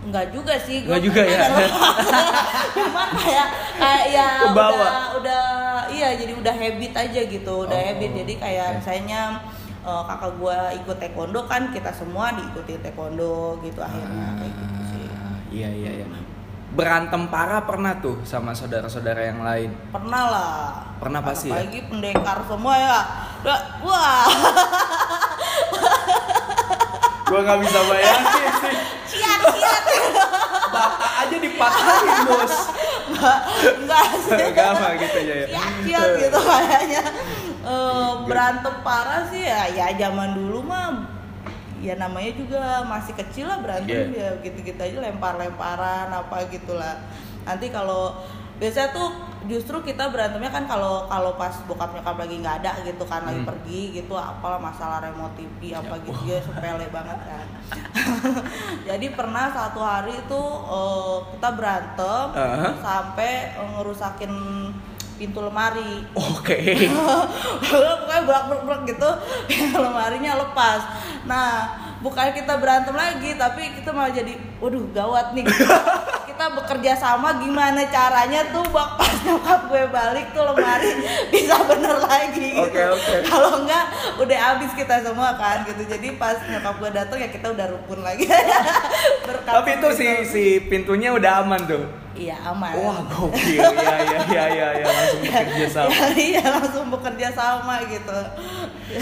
[0.03, 1.47] Enggak juga sih, Enggak juga ya?
[2.75, 4.75] Cuman kayak kayak ya Kebawa.
[4.75, 5.43] udah udah
[5.87, 8.11] iya jadi udah habit aja gitu, udah Oh, habit.
[8.11, 8.75] Jadi kayak oke.
[8.83, 9.39] misalnya
[9.79, 15.05] eh, kakak gua ikut taekwondo kan kita semua diikuti taekwondo gitu akhirnya kayak gitu sih.
[15.07, 16.07] Ah, Iya iya iya.
[16.73, 19.69] Berantem parah pernah tuh sama saudara-saudara yang lain.
[19.93, 20.53] Pernah lah.
[20.97, 21.61] Pernah pasti ya?
[21.61, 22.97] Apalagi pendekar semua ya.
[23.45, 24.25] Udah, wah,
[27.29, 28.25] Gua nggak bisa bayangin
[28.61, 28.75] sih.
[29.13, 29.83] ciat ciat.
[30.69, 32.55] Bata aja dipatahin bos.
[33.77, 34.49] Enggak sih.
[34.53, 35.35] Gama gitu ya.
[35.45, 35.61] ya.
[35.85, 37.03] ciat gitu kayaknya
[37.63, 41.12] Eh, berantem parah sih ya ya zaman dulu mah
[41.83, 44.39] ya namanya juga masih kecil lah berantem Iya.
[44.39, 46.95] ya gitu-gitu aja lempar-lemparan apa gitulah
[47.43, 48.15] nanti kalau
[48.53, 49.09] biasanya tuh
[49.43, 53.35] justru kita berantemnya kan kalau kalau pas bokap nyokap lagi nggak ada gitu kan lagi
[53.35, 53.49] Hmm.
[53.49, 57.45] pergi gitu apalah masalah remote TV apa Ya, gitu ya sepele banget kan
[58.87, 62.69] jadi pernah satu hari itu eh, kita berantem Aha.
[62.79, 64.31] sampai eh, ngerusakin
[65.23, 66.75] pintu lemari Oke.
[67.71, 69.09] pokoknya berak berak berak gitu
[69.87, 70.83] lemarinya lepas
[71.23, 75.47] nah bukan kita berantem lagi tapi kita malah jadi waduh gawat nih
[76.27, 80.91] kita bekerja sama gimana caranya tuh bak pas nyokap gue balik tuh lemari
[81.31, 82.67] bisa bener lagi gitu.
[82.67, 83.15] Oke, oke.
[83.31, 83.85] kalau enggak
[84.19, 88.03] udah habis kita semua kan gitu jadi pas nyokap gue datang ya kita udah rukun
[88.03, 88.27] lagi
[89.23, 90.23] Berkat Tapi itu si gitu.
[90.27, 92.02] si pintunya udah aman tuh.
[92.13, 93.57] Iya aman Wah gokil.
[93.57, 95.91] Iya iya iya iya ya, langsung bekerja sama.
[96.13, 98.19] iya langsung bekerja sama gitu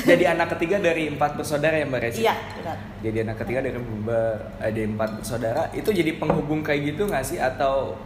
[0.05, 2.19] Jadi anak ketiga dari empat bersaudara ya Mbak Resi?
[2.21, 7.03] iya benar Jadi anak ketiga dari ber- ada empat bersaudara itu jadi penghubung kayak gitu
[7.05, 7.99] nggak sih atau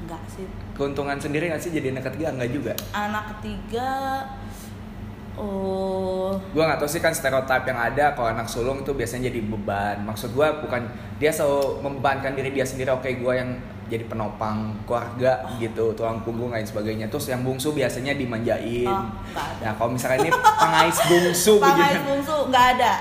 [0.00, 2.72] enggak sih keuntungan sendiri nggak sih jadi anak ketiga nggak juga?
[2.90, 3.90] anak ketiga
[5.36, 9.40] oh Gua nggak tahu sih kan stereotip yang ada kalau anak sulung itu biasanya jadi
[9.42, 10.02] beban.
[10.02, 12.90] Maksud gua bukan dia selalu membebankan diri dia sendiri.
[12.90, 13.58] Oke, gua yang
[13.90, 17.06] jadi penopang keluarga gitu, tulang punggung lain sebagainya.
[17.06, 18.86] Terus yang bungsu biasanya dimanjain.
[18.86, 19.60] Oh, ada.
[19.60, 22.06] Nah, kalau misalnya ini pengais bungsu pangais begitu.
[22.06, 22.92] bungsu nggak ada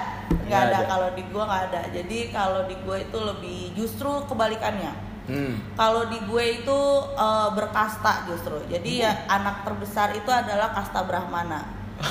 [0.50, 0.88] nggak ada, ada.
[0.88, 4.94] kalau di gua nggak ada jadi kalau di gua itu lebih justru kebalikannya
[5.30, 5.62] Hmm.
[5.78, 6.80] kalau di gue itu
[7.14, 11.70] eh, berkasta justru jadi ya anak terbesar itu adalah kasta brahmana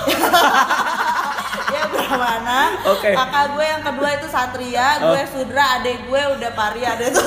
[1.68, 3.10] ya brahmana Oke.
[3.10, 5.10] kakak gue yang kedua itu satria Oh.
[5.10, 7.26] gue sudra adik gue udah paria deh tuh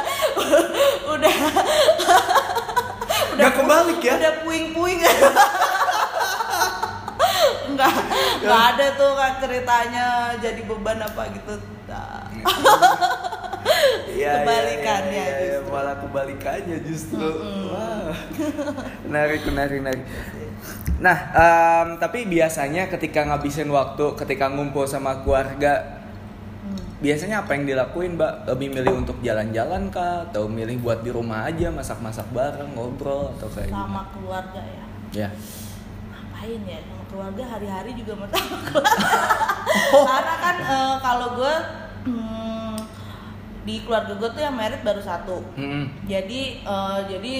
[1.14, 1.34] udah
[3.38, 4.14] Nggak kebalik ya?
[4.18, 5.00] udah puing-puing
[7.68, 7.94] Enggak,
[8.42, 10.06] enggak ada tuh kan ceritanya
[10.40, 11.54] jadi beban apa gitu.
[11.86, 12.26] Nah,
[14.08, 15.70] Iya, Kebalikannya iya, iya, justru.
[15.70, 17.22] malah kebalikannya justru.
[17.22, 17.70] Mm-mm.
[17.70, 18.10] Wah.
[19.06, 20.04] Menarik, menarik, menarik.
[20.98, 25.97] Nah, em, tapi biasanya ketika ngabisin waktu, ketika ngumpul sama keluarga.
[26.98, 28.32] Biasanya apa yang dilakuin, Mbak?
[28.50, 30.26] Lebih milih untuk jalan-jalan kah?
[30.30, 34.10] Atau milih buat di rumah aja, masak-masak bareng, ngobrol, atau kayak sama gimana?
[34.14, 34.84] keluarga ya.
[35.14, 35.28] Ya.
[36.10, 38.82] Ngapain ya sama keluarga hari-hari juga sama keluarga.
[39.94, 41.54] Karena kan eh, kalau gue
[42.10, 42.76] hmm,
[43.62, 45.38] di keluarga gue tuh yang merit baru satu.
[45.54, 45.84] Mm-mm.
[46.10, 47.34] Jadi eh, jadi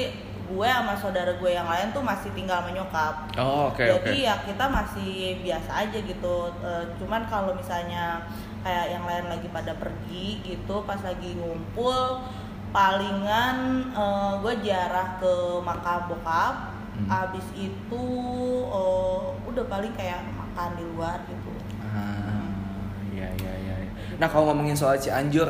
[0.49, 3.15] gue sama saudara gue yang lain tuh masih tinggal sama nyokap.
[3.37, 4.27] Oh, oke, Jadi oke.
[4.33, 6.37] ya kita masih biasa aja gitu.
[6.65, 8.25] Eh, cuman kalau misalnya
[8.69, 12.21] kayak yang lain lagi pada pergi gitu, pas lagi ngumpul,
[12.69, 15.33] palingan eh, gue jarah ke
[15.65, 16.77] makam bokap.
[17.01, 17.09] Hmm.
[17.09, 18.05] Abis itu
[18.69, 21.53] eh, udah paling kayak makan di luar gitu.
[21.81, 23.75] Ah, iya, iya, iya.
[24.21, 25.49] Nah, kalau ngomongin soal Cianjur,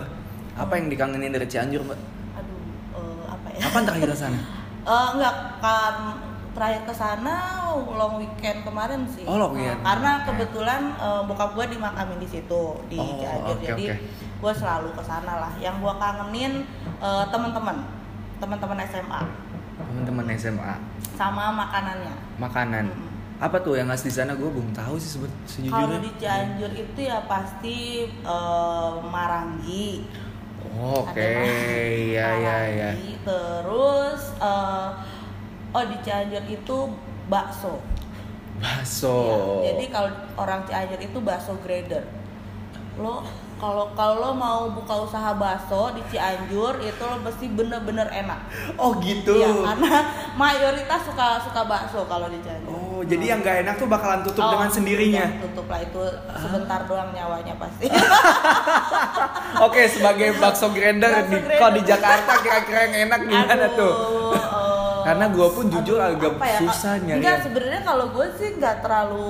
[0.54, 1.98] Apa yang dikangenin dari Cianjur, Mbak?
[2.34, 2.62] aduh
[2.98, 4.38] eh, apa ya Apa terakhir sana?
[4.88, 5.94] Eh, enggak kan
[6.50, 7.34] terakhir ke sana
[7.74, 9.22] long weekend kemarin sih.
[9.22, 9.74] Oh, long weekend.
[9.74, 13.54] Eh, karena kebetulan eh, bokap gue dimakamin di situ di Oh, Cianjur.
[13.54, 13.96] oke, Jadi oke.
[14.38, 15.52] gue selalu ke sana lah.
[15.56, 16.52] Yang gue kangenin
[16.98, 17.76] eh, teman-teman,
[18.36, 19.22] teman-teman SMA
[19.78, 20.74] Teman-teman SMA.
[21.14, 22.14] sama makanannya.
[22.36, 22.86] Makanan.
[22.86, 23.06] Mm-mm.
[23.38, 24.34] Apa tuh yang khas di sana?
[24.34, 25.98] Gue belum tahu sih sebut Kalau sejujurnya.
[26.02, 27.78] di Cianjur itu ya pasti
[28.08, 30.02] eh, marangi.
[30.74, 31.22] Oh, Oke,
[32.10, 32.90] iya iya iya.
[32.92, 33.14] marangi.
[33.22, 34.88] Terus eh,
[35.70, 36.76] oh di Cianjur itu
[37.26, 37.80] bakso.
[38.58, 39.16] Bakso.
[39.22, 39.36] Ya,
[39.70, 42.02] jadi kalau orang Cianjur itu bakso grader.
[42.96, 43.22] Lo
[43.58, 48.38] kalau kalau lo mau buka usaha bakso di Cianjur itu lo pasti bener-bener enak.
[48.74, 49.34] Oh gitu.
[49.36, 49.92] Iya, karena
[50.34, 52.70] mayoritas suka suka bakso kalau di Cianjur.
[52.70, 55.22] Oh, jadi yang nggak enak tuh bakalan tutup Oh, dengan sendirinya.
[55.22, 56.02] iya, Tutup lah itu
[56.34, 57.86] sebentar doang nyawanya pasti.
[59.66, 63.92] Oke, sebagai bakso grinder Bakso di, kalau di Jakarta kira-kira yang enak gimana Aduh, tuh?
[64.34, 64.77] eh,
[65.08, 68.76] Karena gua pun jujur aduh, agak ya, susah nyari Enggak, sebenarnya kalau gue sih nggak
[68.84, 69.28] terlalu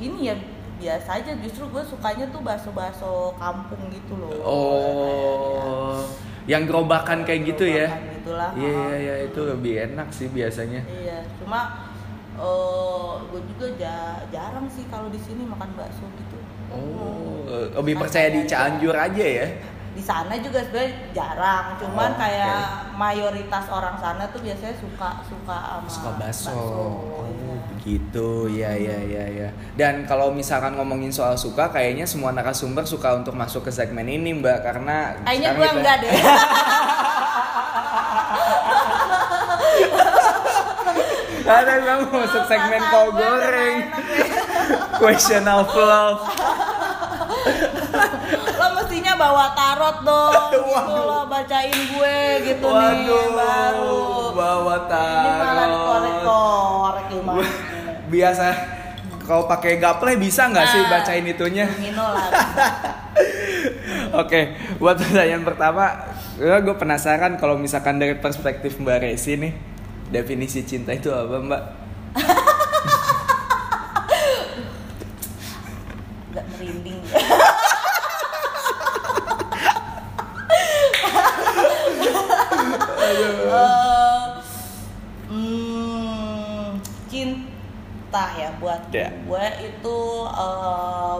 [0.00, 0.34] ini ya
[0.80, 1.32] biasa aja.
[1.44, 4.32] Justru gue sukanya tuh bakso-bakso kampung gitu loh.
[4.40, 6.00] Oh,
[6.48, 7.92] yang gerobakan kayak gitu ya?
[8.16, 8.80] Gitulah, Iya oh.
[8.88, 10.80] iya iya itu lebih enak sih biasanya.
[10.88, 11.92] Iya, cuma
[12.40, 16.38] eh gue juga ja- jarang sih kalau di sini makan bakso gitu.
[16.72, 17.44] Oh,
[17.76, 19.46] lebih percaya di Cianjur aja ya?
[19.90, 22.62] Di sana juga sebenarnya jarang, Oh, cuman kayak
[22.94, 26.46] mayoritas orang sana tuh biasanya suka suka sama Suka bakso.
[26.46, 26.54] iya.
[26.54, 28.28] Oh, begitu.
[28.50, 29.48] Ya ya ya ya.
[29.74, 34.30] Dan kalau misalkan ngomongin soal suka, kayaknya semua narasumber suka untuk masuk ke segmen ini,
[34.32, 36.12] Mbak, karena Kayaknya gue kita- enggak deh.
[41.42, 43.76] Ada kamu masuk segmen udah goreng.
[43.82, 44.28] enak deh.
[44.96, 46.20] Question of love.
[48.90, 51.06] Mestinya bawa tarot dong, gitu Waduh.
[51.06, 54.02] lo bacain gue gitu Waduh, nih baru.
[54.34, 55.70] bawa Ini malah tarot.
[55.70, 57.46] dikorek-korek gimana?
[58.10, 58.46] Biasa
[59.22, 61.70] kalau pakai gaple bisa nggak sih Nah, bacain itunya?
[64.18, 69.54] Oke, buat pertanyaan pertama, gue penasaran kalau misalkan dari perspektif Mbak Resi nih,
[70.10, 71.62] definisi cinta itu apa Mbak?
[76.32, 76.98] Gak merinding.
[83.00, 84.26] Eh,
[85.28, 89.08] hmm, cinta ya buat Ya.
[89.10, 91.18] gue itu eh,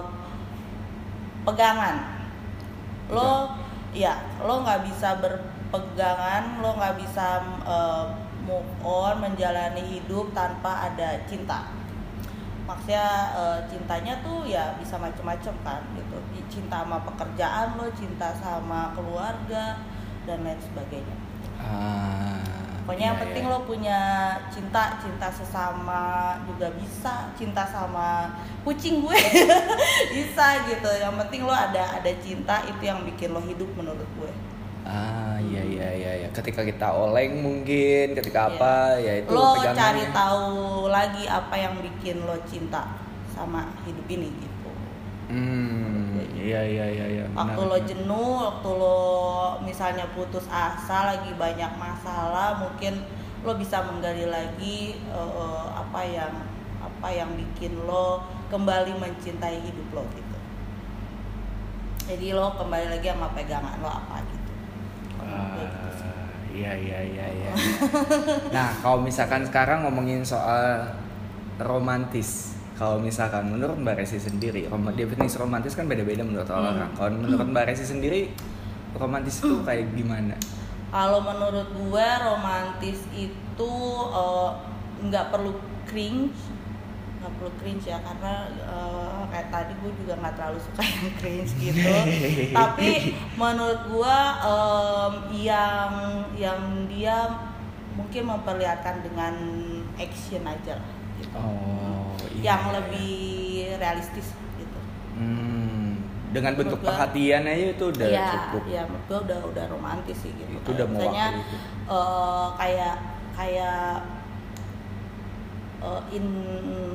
[1.43, 1.97] pegangan
[3.11, 3.51] lo
[3.91, 8.05] ya lo nggak bisa berpegangan lo nggak bisa eh,
[8.45, 11.73] move on menjalani hidup tanpa ada cinta.
[12.69, 16.21] Maksudnya eh, cintanya tuh ya bisa macem-macem kan gitu.
[16.53, 19.81] Cinta sama pekerjaan lo cinta sama keluarga
[20.29, 21.17] dan lain sebagainya.
[21.65, 22.45] Ah,
[22.85, 23.53] pokoknya yang iya, penting iya.
[23.57, 24.01] lo punya
[24.53, 28.37] cinta cinta sesama juga bisa cinta sama
[28.69, 29.17] kucing gue
[30.13, 30.93] bisa gitu.
[30.93, 34.33] Yang penting lo ada ada cinta itu yang bikin lo hidup menurut gue
[34.83, 36.29] Ah, iya iya iya iya.
[36.33, 38.51] Ketika kita oleng mungkin, ketika Iya.
[38.57, 39.77] apa ya itu lo pegangannya.
[39.77, 40.49] cari tahu
[40.89, 42.83] lagi apa yang bikin lo cinta
[43.29, 44.49] sama hidup ini gitu
[45.31, 47.25] Hmm, iya iya iya iya.
[47.31, 47.87] waktu benar, lo benar.
[47.87, 48.99] jenuh waktu lo
[49.63, 52.99] misalnya putus asa lagi banyak masalah mungkin
[53.47, 56.35] lo bisa menggali lagi eh, apa yang
[56.83, 60.37] apa yang bikin lo kembali mencintai hidup lo gitu
[62.11, 64.40] jadi lo kembali lagi sama pegangan lo apa gitu
[66.51, 67.53] iya iya iya iya.
[68.51, 70.83] nah, kalau misalkan sekarang ngomongin soal
[71.59, 72.57] romantis.
[72.75, 76.65] Kalau misalkan menurut Mbak Resi sendiri, rom- definisi romantis kan beda-beda menurut Hmm.
[76.65, 76.89] orang.
[76.95, 78.33] Kalau menurut Mbak Resi sendiri,
[78.93, 80.35] romantis itu kayak gimana?
[80.91, 83.73] kalau menurut gue romantis itu
[84.11, 84.51] eh,
[85.01, 85.55] nggak perlu
[85.87, 86.35] cringe
[87.15, 91.53] nggak perlu cringe ya karena eh, kayak tadi gue juga nggak terlalu suka yang cringe
[91.57, 91.91] gitu
[92.53, 92.89] tapi
[93.35, 95.93] menurut gue em, yang
[96.35, 97.17] yang dia
[97.93, 99.35] mungkin memperlihatkan dengan
[99.97, 101.37] action aja lah gitu.
[101.37, 102.43] Oh, iya.
[102.51, 103.15] yang lebih
[103.77, 104.79] realistis gitu
[105.13, 106.01] Hmm,
[106.31, 108.63] dengan bentuk gua- perhatian aja itu udah Iya, cukup.
[108.65, 110.49] Iya, menurut gue udah udah romantis sih gitu.
[110.51, 111.57] Itu udah Misalnya itu.
[111.87, 112.97] eh, kayak
[113.33, 113.85] kayak
[115.81, 116.27] eh, in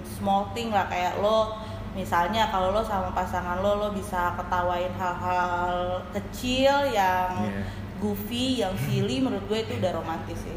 [0.07, 1.64] small thing lah kayak lo
[1.95, 5.73] misalnya kalau lo sama pasangan lo lo bisa ketawain hal-hal
[6.11, 7.63] kecil yang Iya.
[7.97, 10.53] goofy yang silly menurut gue itu udah romantis sih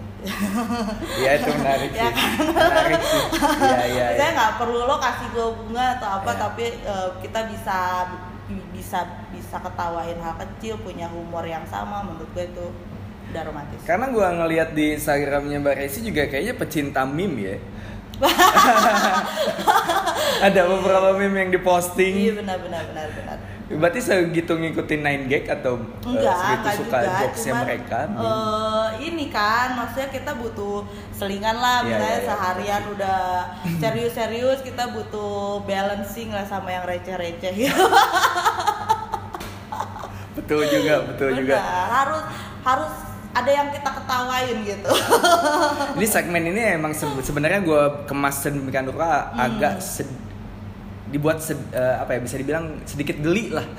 [1.17, 2.31] Iya itu menarik Ya sih.
[2.43, 3.23] Menarik sih.
[3.63, 4.07] Iya iya.
[4.19, 6.41] saya nggak perlu lo kasih gue bunga atau apa Iya.
[6.43, 7.79] tapi eh, kita bisa
[8.75, 8.99] bisa
[9.31, 12.67] bisa ketawain hal kecil punya humor yang sama menurut gue itu
[13.29, 17.57] udah romantis Karena gua ngelihat di Instagramnya Mbak Resi juga kayaknya pecinta meme ya.
[20.39, 22.15] Ada beberapa meme yang diposting.
[22.15, 23.39] iya benar benar benar benar
[23.69, 27.99] Berarti segitu ngikutin Nine Gag atau eh, enggak segitu enggak suka juga jokesnya cuman mereka?
[28.09, 30.77] eh, ini kan maksudnya kita butuh
[31.13, 32.27] selingan lah Iya, misalnya iya, iya.
[32.27, 33.21] seharian udah
[33.83, 37.85] serius-serius kita butuh balancing lah sama yang receh-receh gitu
[40.33, 41.61] betul juga, betul juga.
[41.61, 42.23] Benar, harus
[42.65, 42.93] harus
[43.31, 44.91] ada yang kita ketawain gitu
[45.97, 49.47] Ini segmen ini emang se- sebenarnya gue kemas sedemikian rupa Hmm.
[49.47, 50.27] agak sed-
[51.07, 53.65] dibuat sed- eh, apa ya bisa dibilang sedikit geli lah.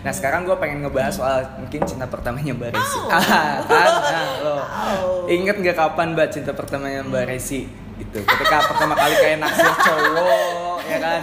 [0.00, 2.98] Nah sekarang gue pengen ngebahas soal mungkin cinta pertamanya Mbak Resi.
[2.98, 3.12] Oh.
[3.12, 5.28] Ah, kan, nah, lo Oh.
[5.28, 7.68] inget nggak kapan Mbak cinta pertamanya Mbak Resi?
[7.94, 8.18] Gitu.
[8.18, 11.20] Ketika pertama kali kayak naksir cowok, ya kan?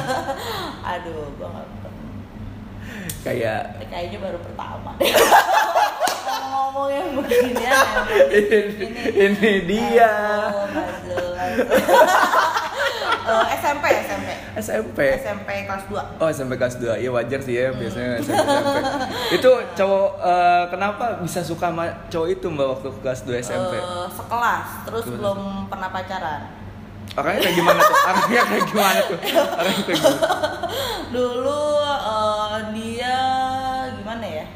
[0.90, 1.68] aduh nggak
[3.20, 4.96] Kayak kayaknya baru pertama
[6.70, 7.82] ngomong yang begini ya
[8.30, 10.14] ini, ini dia.
[13.30, 14.98] Eh, SMP SMP SMP.
[15.18, 18.78] SMP kelas 2 Oh SMP kelas 2, iya wajar sih ya biasanya SMP, SMP.
[19.34, 23.74] Itu cowok eh, kenapa bisa suka sama cowok itu mbak waktu kelas 2 SMP?
[23.82, 25.18] Eh, sekelas terus Terus.
[25.18, 26.42] belum pernah pacaran
[27.18, 27.96] Orangnya kayak gimana tuh?
[28.06, 29.18] Orangnya kayak gimana tuh?
[29.58, 30.28] Orangnya kayak gimana?
[31.18, 33.18] dulu eh, dia
[33.98, 34.46] gimana ya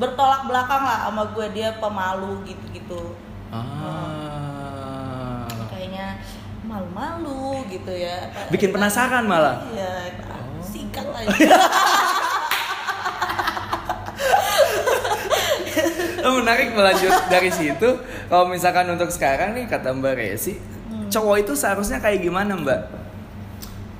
[0.00, 3.12] bertolak belakang lah sama gue dia pemalu gitu-gitu
[3.50, 5.44] Ah.
[5.68, 6.16] kayaknya
[6.62, 9.60] malu-malu gitu ya Bikin penasaran malah.
[9.68, 10.62] iya Oh.
[10.62, 11.28] singkat aja
[16.20, 17.88] Oh, menarik melanjut dari situ.
[18.28, 20.60] Kalau misalkan untuk sekarang nih kata Mbak Resi,
[21.08, 22.80] cowok itu seharusnya kayak gimana Mbak?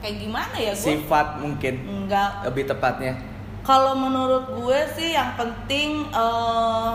[0.00, 3.20] kayak gimana ya gue Sifat mungkin enggak lebih tepatnya.
[3.60, 6.90] Kalau menurut gue sih yang penting eh,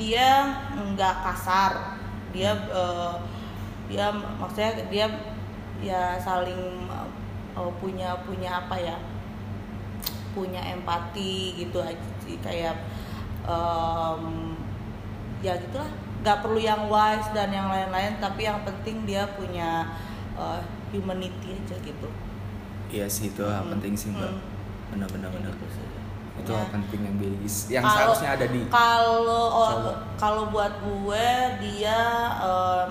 [0.00, 0.28] dia
[0.74, 2.00] nggak kasar
[2.32, 3.14] dia eh,
[3.90, 5.06] dia maksudnya dia
[5.82, 6.88] ya saling
[7.56, 8.96] eh, punya punya apa ya
[10.30, 11.98] punya empati gitu aja
[12.40, 12.76] kayak
[13.42, 14.54] em,
[15.42, 15.90] ya gitulah
[16.22, 19.90] nggak perlu yang wise dan yang lain-lain tapi yang penting dia punya
[20.38, 20.60] eh,
[20.94, 22.08] humanity aja gitu
[22.90, 24.30] Iya sih itu Hmm, penting sih Mbak.
[24.30, 24.42] hmm.
[24.90, 25.54] Benar-benar benar.
[25.54, 25.86] Gitu sih.
[26.40, 26.64] Itu Ya.
[26.68, 29.48] penting yang biologis yang Kalau- seharusnya ada di kalau
[30.16, 31.28] kalau buat gue
[31.60, 31.98] dia
[32.38, 32.90] em,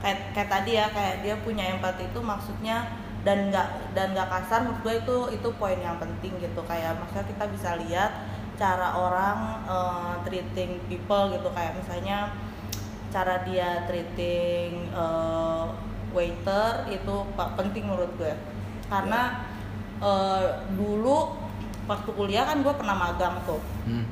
[0.00, 2.88] kayak kayak tadi ya kayak dia punya empati itu maksudnya
[3.20, 6.60] dan nggak dan nggak kasar menurut gue itu itu poin yang penting gitu.
[6.64, 8.12] Kayak maksudnya kita bisa lihat
[8.56, 11.48] cara orang eh, treating people gitu.
[11.52, 12.32] Kayak misalnya
[13.12, 15.64] cara dia treating eh,
[16.10, 18.32] waiter itu penting menurut gue.
[18.88, 19.44] Karena
[20.00, 21.36] eh, dulu
[21.90, 24.06] waktu kuliah kan gue pernah magang tuh Hmm.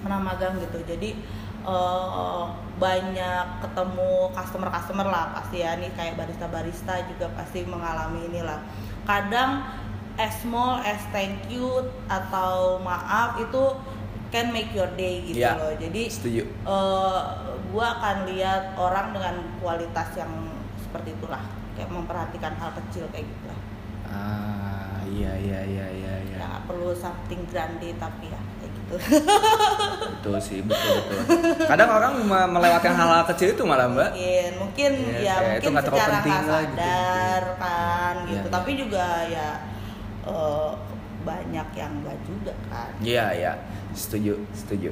[0.00, 1.14] pernah magang gitu jadi
[1.62, 2.44] eh,
[2.76, 8.58] banyak ketemu customer customer lah pasti ya nih kayak barista barista juga pasti mengalami inilah
[9.04, 9.62] kadang
[10.16, 11.68] as small as thank you
[12.06, 13.62] atau maaf itu
[14.28, 15.54] can make your day gitu Iya.
[15.54, 16.42] loh jadi Setuju.
[16.44, 17.20] eh
[17.68, 20.32] gua akan lihat orang dengan kualitas yang
[20.76, 23.60] seperti itulah kayak memperhatikan hal kecil kayak gitu lah
[24.06, 24.79] Ah,
[25.10, 26.36] iya iya iya iya iya.
[26.36, 28.94] ya nggak perlu something grande tapi ya kayak gitu
[30.20, 31.20] Betul sih, betul betul.
[31.64, 34.10] Kadang orang me- melewatkan hal-hal kecil itu malah, Mbak.
[34.12, 36.52] mungkin mungkin Iya, ya itu mungkin terlalu secara nggak lah gitu.
[36.52, 38.52] sadar kan Iya, gitu iya.
[38.52, 39.48] tapi juga ya
[40.22, 40.70] eh,
[41.20, 43.52] banyak yang enggak juga kan Iya, iya.
[43.90, 44.90] Setuju, setuju.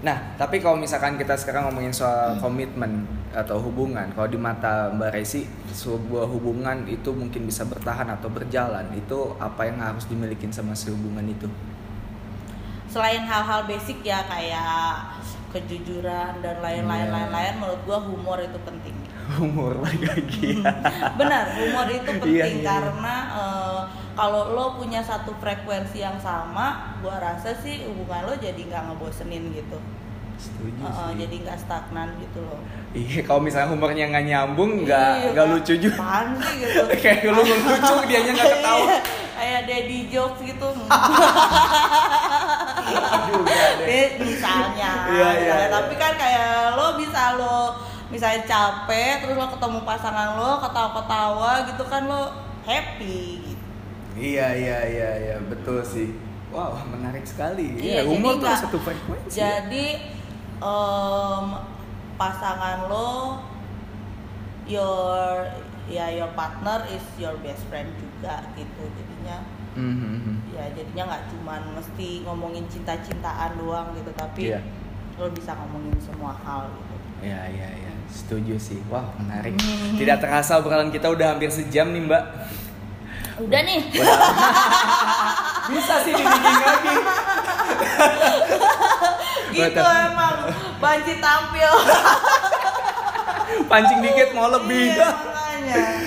[0.00, 5.12] Nah, tapi kalau misalkan kita sekarang ngomongin soal komitmen atau hubungan, kalau di mata Mbak
[5.12, 10.72] Resi, sebuah hubungan itu mungkin bisa bertahan atau berjalan, itu apa yang harus dimiliki sama
[10.72, 11.44] si hubungan itu?
[12.90, 15.14] selain hal-hal basic ya kayak
[15.54, 17.14] kejujuran dan lain-lain Iya.
[17.14, 18.98] lain-lain menurut gua humor itu penting
[19.46, 20.58] Umur lagi.
[21.14, 22.66] benar humor itu penting Iya, iya, iya.
[22.66, 23.80] karena eh,
[24.20, 26.66] kalau lo punya satu frekuensi yang sama
[27.00, 29.80] gua rasa sih hubungan lo jadi nggak ngebosenin gitu
[30.36, 31.14] Setuju eh, sih.
[31.18, 32.60] jadi nggak stagnan gitu loh
[32.90, 35.52] Iya, kalau misalnya humornya nggak nyambung, nggak Iya, nggak kan?
[35.54, 35.94] lucu juga.
[35.94, 38.82] Apaan sih gitu Kayak lu lucu, dianya nggak ketawa.
[38.82, 38.98] Iya,
[39.30, 40.66] kayak daddy jokes gitu
[43.30, 43.86] juga deh.
[43.86, 45.66] Eh, misalnya Iya, iya, iya.
[45.70, 47.58] tapi kan kayak lo bisa lo
[48.08, 52.22] misalnya capek terus lo ketemu pasangan lo ketawa-ketawa gitu kan lo
[52.66, 53.59] happy gitu.
[54.14, 56.10] Iya iya iya iya betul sih.
[56.50, 57.78] Wow, menarik sekali.
[57.78, 59.30] Iya, Iya, umur tuh satu frekuensi.
[59.32, 59.86] Jadi
[60.58, 61.44] em,
[62.16, 63.38] pasangan lo
[64.66, 65.46] your
[65.86, 70.50] ya your partner is your best friend juga gitu jadinya Mhm.
[70.50, 74.60] ya jadinya nggak cuman mesti ngomongin cinta-cintaan doang gitu tapi Iya.
[75.14, 77.92] lo bisa ngomongin semua hal gitu Iya, iya, iya.
[78.08, 78.80] Setuju sih.
[78.88, 79.52] Wah, menarik.
[79.52, 79.92] Hmm.
[79.92, 82.24] Tidak terasa obrolan kita udah hampir sejam nih, Mbak.
[83.40, 84.18] Udah nih Udah.
[85.70, 86.94] Bisa sih dibikin lagi.
[89.50, 90.36] gitu emang
[90.78, 91.72] banci tampil
[93.70, 94.94] Pancing dikit mau lebih.
[94.94, 95.10] Iya,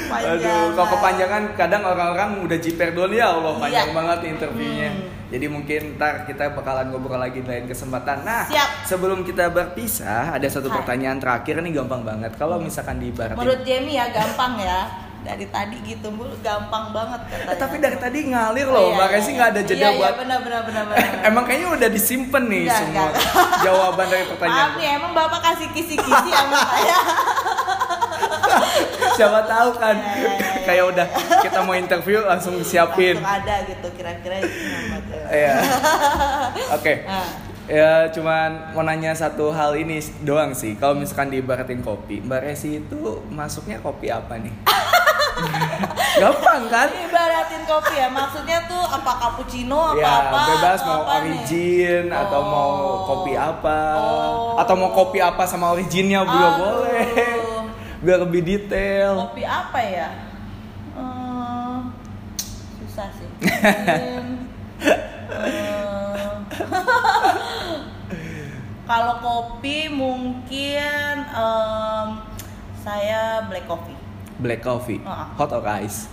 [0.10, 3.96] panjang Aduh, kalau kepanjangan kadang orang-orang udah jiper dulu ya Allah panjang Iya.
[3.96, 4.90] banget interviewnya.
[4.92, 5.08] Hmm.
[5.28, 8.22] Jadi mungkin ntar kita bakalan ngobrol lagi di lain kesempatan.
[8.22, 8.84] Nah, Siap.
[8.84, 10.76] sebelum kita berpisah, ada satu Hai.
[10.78, 12.32] pertanyaan terakhir nih gampang banget.
[12.36, 14.80] Kalau misalkan diibaratin menurut Jamie ya gampang ya
[15.24, 18.96] dari tadi gitu Bu, gampang banget katanya Eh, tapi dari tadi ngalir Oh, loh, iya,
[18.98, 19.68] makanya iya, sih nggak ada iya.
[19.68, 20.14] jeda Iya, iya, buat.
[20.20, 23.24] benar benar benar benar Emang kayaknya udah disimpan nih Enggak, semua enggak.
[23.62, 24.70] jawaban dari Maaf pertanyaan.
[24.76, 26.98] nih, emang bapak kasih kisi-kisi sama saya.
[29.14, 30.62] Siapa tahu kan, Iya, iya, iya.
[30.64, 31.08] kayak udah
[31.40, 33.16] kita mau interview langsung siapin.
[33.16, 34.42] Langsung ada gitu, kira-kira.
[35.30, 35.54] Iya.
[36.78, 36.94] Oke.
[37.06, 37.28] Nah,
[37.64, 40.76] Ya cuman mau nanya satu hal ini doang sih.
[40.76, 43.00] Kalau misalkan diibaratin kopi, Mbak Resi itu
[43.30, 44.52] masuknya kopi apa nih?
[46.22, 46.88] Gampang kan?
[46.94, 50.40] ibaratin kopi ya, maksudnya tuh apa cappuccino apa Ya apa?
[50.48, 51.34] bebas mau apa nih?
[51.36, 52.46] origin atau Oh.
[52.46, 52.74] mau
[53.04, 54.56] kopi apa Oh.
[54.56, 56.60] atau mau kopi apa sama originnya juga Aduh.
[56.60, 57.06] boleh.
[58.00, 59.16] Biar lebih detail.
[59.26, 60.10] Kopi apa ya?
[60.94, 61.78] Eh,
[62.78, 63.30] susah sih.
[65.34, 66.30] Eh,
[68.84, 72.08] Kalau kopi mungkin em,
[72.78, 73.96] saya black coffee.
[74.44, 75.28] Black coffee, Uh-uh.
[75.34, 76.12] hot or ice?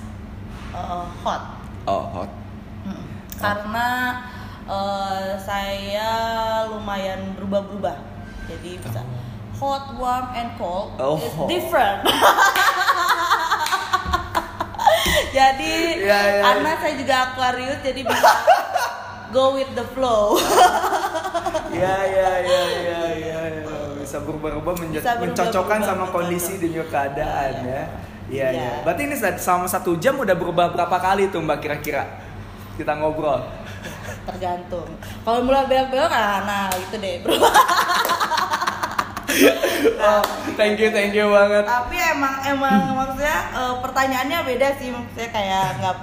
[0.71, 1.43] Eh, hot.
[1.85, 2.31] Oh hot.
[2.87, 3.03] Mm.
[3.35, 3.89] Karena
[4.65, 6.11] eh, saya
[6.71, 7.97] lumayan berubah-berubah.
[8.47, 9.03] Jadi bisa
[9.57, 11.19] hot, warm, and cold Oh.
[11.19, 12.07] is different.
[15.31, 16.43] jadi Ya, ya.
[16.43, 18.31] karena saya juga Aquarius jadi bisa
[19.31, 20.35] go with the flow.
[21.71, 23.69] Ya ya ya ya ya ya.
[23.97, 24.75] bisa berubah-ubah
[25.23, 27.85] mencocokkan sama kondisi dan juga keadaan Iya, ya.
[28.31, 28.49] Iya Iya.
[28.55, 28.71] iya.
[28.87, 32.07] Berarti ini selama satu jam udah berubah berapa kali tuh Mbak kira-kira?
[32.79, 33.43] Kita ngobrol.
[34.25, 34.87] Tergantung.
[35.27, 37.35] Kalau mulai belok-belok ah, nah itu deh bro.
[40.01, 40.21] Oh,
[40.59, 41.63] thank you thank you banget.
[41.65, 45.95] Tapi emang emang maksudnya eh, pertanyaannya beda sih maksudnya kayak nggak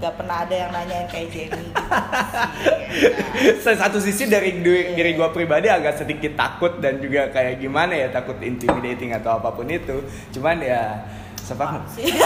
[0.00, 3.76] nggak pernah ada yang nanyain kayak Jamie gitu sih.
[3.76, 8.08] Satu sisi dari diri, diri gue pribadi agak sedikit takut dan juga kayak gimana ya
[8.08, 10.00] takut intimidating atau apa pun itu.
[10.32, 11.04] Cuman ya
[11.50, 12.06] sepak Sih.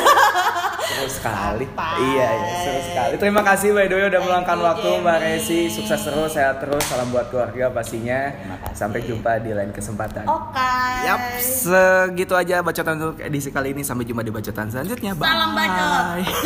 [0.95, 1.65] seru sekali.
[1.65, 1.97] Santai.
[2.01, 3.15] Iya ya seru sekali.
[3.19, 5.33] Terima kasih Mbak Doyo udah Thank meluangkan waktu Mbak Jamie.
[5.35, 5.61] Resi.
[5.73, 6.83] Sukses terus, sehat terus.
[6.87, 8.21] Salam buat keluarga pastinya.
[8.77, 10.25] Sampai jumpa di lain kesempatan.
[10.29, 10.73] Oke.
[11.09, 13.83] Yap, segitu aja bacotan untuk edisi kali ini.
[13.83, 15.17] Sampai jumpa di bacotan selanjutnya.
[15.17, 15.27] Bye.
[15.27, 16.35] Salam bacot.